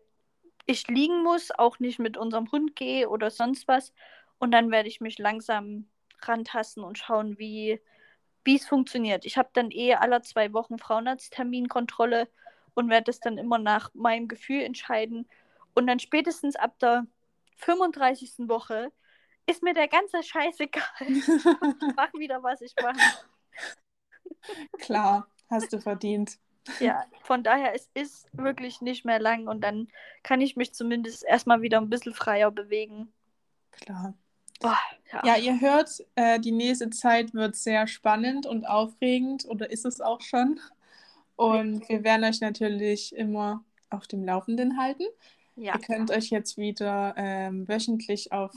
ich 0.66 0.86
liegen 0.88 1.22
muss, 1.22 1.50
auch 1.50 1.78
nicht 1.78 1.98
mit 1.98 2.16
unserem 2.16 2.50
Hund 2.52 2.76
gehe 2.76 3.08
oder 3.08 3.30
sonst 3.30 3.68
was. 3.68 3.92
Und 4.38 4.52
dann 4.52 4.70
werde 4.70 4.88
ich 4.88 5.00
mich 5.00 5.18
langsam 5.18 5.88
rantasten 6.22 6.84
und 6.84 6.98
schauen, 6.98 7.38
wie 7.38 7.80
es 8.44 8.66
funktioniert. 8.66 9.24
Ich 9.24 9.36
habe 9.36 9.50
dann 9.52 9.70
eh 9.70 9.94
alle 9.94 10.22
zwei 10.22 10.52
Wochen 10.52 10.78
Frauenarztterminkontrolle 10.78 12.28
und 12.78 12.90
werde 12.90 13.10
es 13.10 13.18
dann 13.18 13.38
immer 13.38 13.58
nach 13.58 13.92
meinem 13.92 14.28
Gefühl 14.28 14.62
entscheiden. 14.62 15.26
Und 15.74 15.88
dann 15.88 15.98
spätestens 15.98 16.54
ab 16.54 16.78
der 16.78 17.08
35. 17.56 18.48
Woche 18.48 18.92
ist 19.46 19.64
mir 19.64 19.74
der 19.74 19.88
ganze 19.88 20.22
Scheiß 20.22 20.60
egal. 20.60 20.84
ich 21.00 21.26
mache 21.96 22.16
wieder, 22.18 22.40
was 22.44 22.60
ich 22.60 22.76
mache. 22.80 23.00
Klar, 24.78 25.26
hast 25.50 25.72
du 25.72 25.80
verdient. 25.80 26.38
Ja, 26.78 27.04
von 27.22 27.42
daher, 27.42 27.74
es 27.74 27.90
ist 27.94 28.28
wirklich 28.32 28.80
nicht 28.80 29.04
mehr 29.04 29.18
lang 29.18 29.48
und 29.48 29.62
dann 29.62 29.88
kann 30.22 30.40
ich 30.40 30.54
mich 30.54 30.72
zumindest 30.72 31.24
erstmal 31.24 31.62
wieder 31.62 31.80
ein 31.80 31.90
bisschen 31.90 32.14
freier 32.14 32.52
bewegen. 32.52 33.12
Klar. 33.72 34.14
Oh, 34.62 34.70
ja. 35.12 35.22
ja. 35.24 35.36
ihr 35.36 35.60
hört, 35.60 36.04
äh, 36.14 36.38
die 36.38 36.52
nächste 36.52 36.90
Zeit 36.90 37.34
wird 37.34 37.56
sehr 37.56 37.88
spannend 37.88 38.46
und 38.46 38.66
aufregend 38.66 39.46
oder 39.46 39.68
ist 39.68 39.84
es 39.84 40.00
auch 40.00 40.20
schon. 40.20 40.60
Und 41.38 41.88
wir 41.88 42.02
werden 42.02 42.24
euch 42.24 42.40
natürlich 42.40 43.14
immer 43.14 43.64
auf 43.90 44.08
dem 44.08 44.24
Laufenden 44.24 44.76
halten. 44.76 45.04
Ja. 45.54 45.74
Ihr 45.74 45.80
könnt 45.80 46.10
euch 46.10 46.30
jetzt 46.30 46.56
wieder 46.56 47.14
ähm, 47.16 47.68
wöchentlich 47.68 48.32
auf 48.32 48.52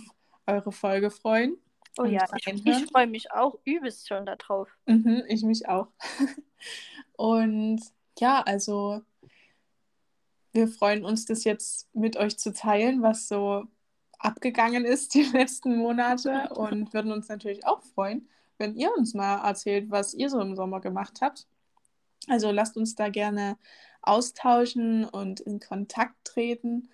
eure 0.48 0.72
Folge 0.72 1.12
freuen. 1.12 1.58
Oh 2.00 2.06
ja, 2.06 2.26
ich, 2.36 2.66
ich 2.66 2.86
freue 2.86 3.06
mich 3.06 3.32
auch 3.32 3.60
übelst 3.66 4.08
schon 4.08 4.26
darauf. 4.26 4.68
Mhm, 4.88 5.22
ich 5.28 5.44
mich 5.44 5.70
auch. 5.70 5.90
und 7.18 7.82
ja, 8.18 8.42
also 8.42 9.02
wir 10.52 10.68
freuen 10.68 11.06
uns, 11.06 11.26
das 11.26 11.44
jetzt 11.44 11.94
mit 11.94 12.18
euch 12.18 12.40
zu 12.40 12.52
teilen, 12.52 13.04
was 13.04 13.28
so 13.28 13.66
abgegangen 14.18 14.86
ist 14.86 15.14
die 15.14 15.22
letzten 15.34 15.76
Monate 15.76 16.50
und 16.56 16.96
würden 16.96 17.12
uns 17.12 17.28
natürlich 17.28 17.64
auch 17.68 17.84
freuen, 17.84 18.28
wenn 18.58 18.76
ihr 18.76 18.92
uns 18.98 19.14
mal 19.14 19.48
erzählt, 19.48 19.92
was 19.92 20.16
ihr 20.16 20.32
so 20.32 20.40
im 20.40 20.56
Sommer 20.56 20.82
gemacht 20.82 21.20
habt. 21.22 21.46
Also 22.28 22.52
lasst 22.52 22.78
uns 22.78 22.96
da 22.96 23.10
gerne 23.10 23.58
austauschen 24.02 25.06
und 25.06 25.40
in 25.42 25.60
Kontakt 25.60 26.16
treten. 26.26 26.90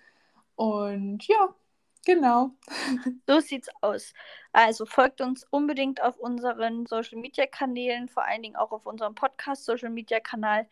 Und 0.56 1.26
ja, 1.26 1.54
genau. 2.04 2.52
So 3.26 3.40
sieht's 3.40 3.68
aus. 3.80 4.12
Also 4.52 4.86
folgt 4.86 5.20
uns 5.20 5.44
unbedingt 5.50 6.02
auf 6.02 6.18
unseren 6.18 6.86
Social 6.86 7.18
Media 7.18 7.46
Kanälen, 7.46 8.08
vor 8.08 8.24
allen 8.24 8.42
Dingen 8.42 8.56
auch 8.56 8.72
auf 8.72 8.86
unserem 8.86 9.14
Podcast 9.14 9.64
Social 9.64 9.90
Media 9.90 10.20
Kanal. 10.20 10.68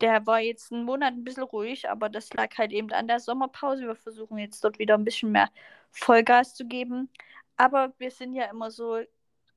Der 0.00 0.26
war 0.26 0.40
jetzt 0.40 0.72
einen 0.72 0.84
Monat 0.84 1.12
ein 1.14 1.24
bisschen 1.24 1.42
ruhig, 1.44 1.88
aber 1.90 2.08
das 2.08 2.32
lag 2.34 2.56
halt 2.58 2.72
eben 2.72 2.90
an 2.92 3.06
der 3.08 3.20
Sommerpause. 3.20 3.86
Wir 3.86 3.96
versuchen 3.96 4.38
jetzt 4.38 4.64
dort 4.64 4.78
wieder 4.78 4.94
ein 4.96 5.04
bisschen 5.04 5.32
mehr 5.32 5.50
Vollgas 5.92 6.54
zu 6.54 6.66
geben. 6.66 7.10
Aber 7.56 7.92
wir 7.98 8.10
sind 8.10 8.34
ja 8.34 8.46
immer 8.46 8.70
so, 8.70 9.00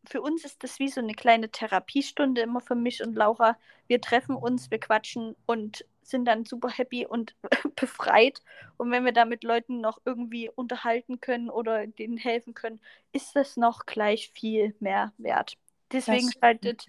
für 0.05 0.21
uns 0.21 0.43
ist 0.43 0.63
das 0.63 0.79
wie 0.79 0.89
so 0.89 1.01
eine 1.01 1.13
kleine 1.13 1.49
Therapiestunde 1.49 2.41
immer 2.41 2.61
für 2.61 2.75
mich 2.75 3.01
und 3.03 3.15
Laura. 3.15 3.57
Wir 3.87 4.01
treffen 4.01 4.35
uns, 4.35 4.69
wir 4.69 4.79
quatschen 4.79 5.35
und 5.45 5.85
sind 6.01 6.25
dann 6.25 6.45
super 6.45 6.69
happy 6.69 7.05
und 7.05 7.35
befreit. 7.75 8.41
Und 8.77 8.91
wenn 8.91 9.05
wir 9.05 9.13
da 9.13 9.25
mit 9.25 9.43
Leuten 9.43 9.79
noch 9.81 9.99
irgendwie 10.05 10.49
unterhalten 10.49 11.21
können 11.21 11.49
oder 11.49 11.87
denen 11.87 12.17
helfen 12.17 12.53
können, 12.53 12.81
ist 13.13 13.35
das 13.35 13.57
noch 13.57 13.85
gleich 13.85 14.29
viel 14.31 14.75
mehr 14.79 15.13
wert. 15.17 15.57
Deswegen 15.91 16.31
schaltet 16.31 16.85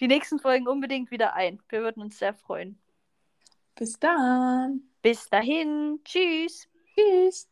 die 0.00 0.08
nächsten 0.08 0.38
Folgen 0.38 0.68
unbedingt 0.68 1.10
wieder 1.10 1.34
ein. 1.34 1.62
Wir 1.68 1.82
würden 1.82 2.02
uns 2.02 2.18
sehr 2.18 2.34
freuen. 2.34 2.78
Bis 3.74 3.98
dann. 3.98 4.82
Bis 5.00 5.28
dahin. 5.30 6.00
Tschüss. 6.04 6.68
Tschüss. 6.94 7.48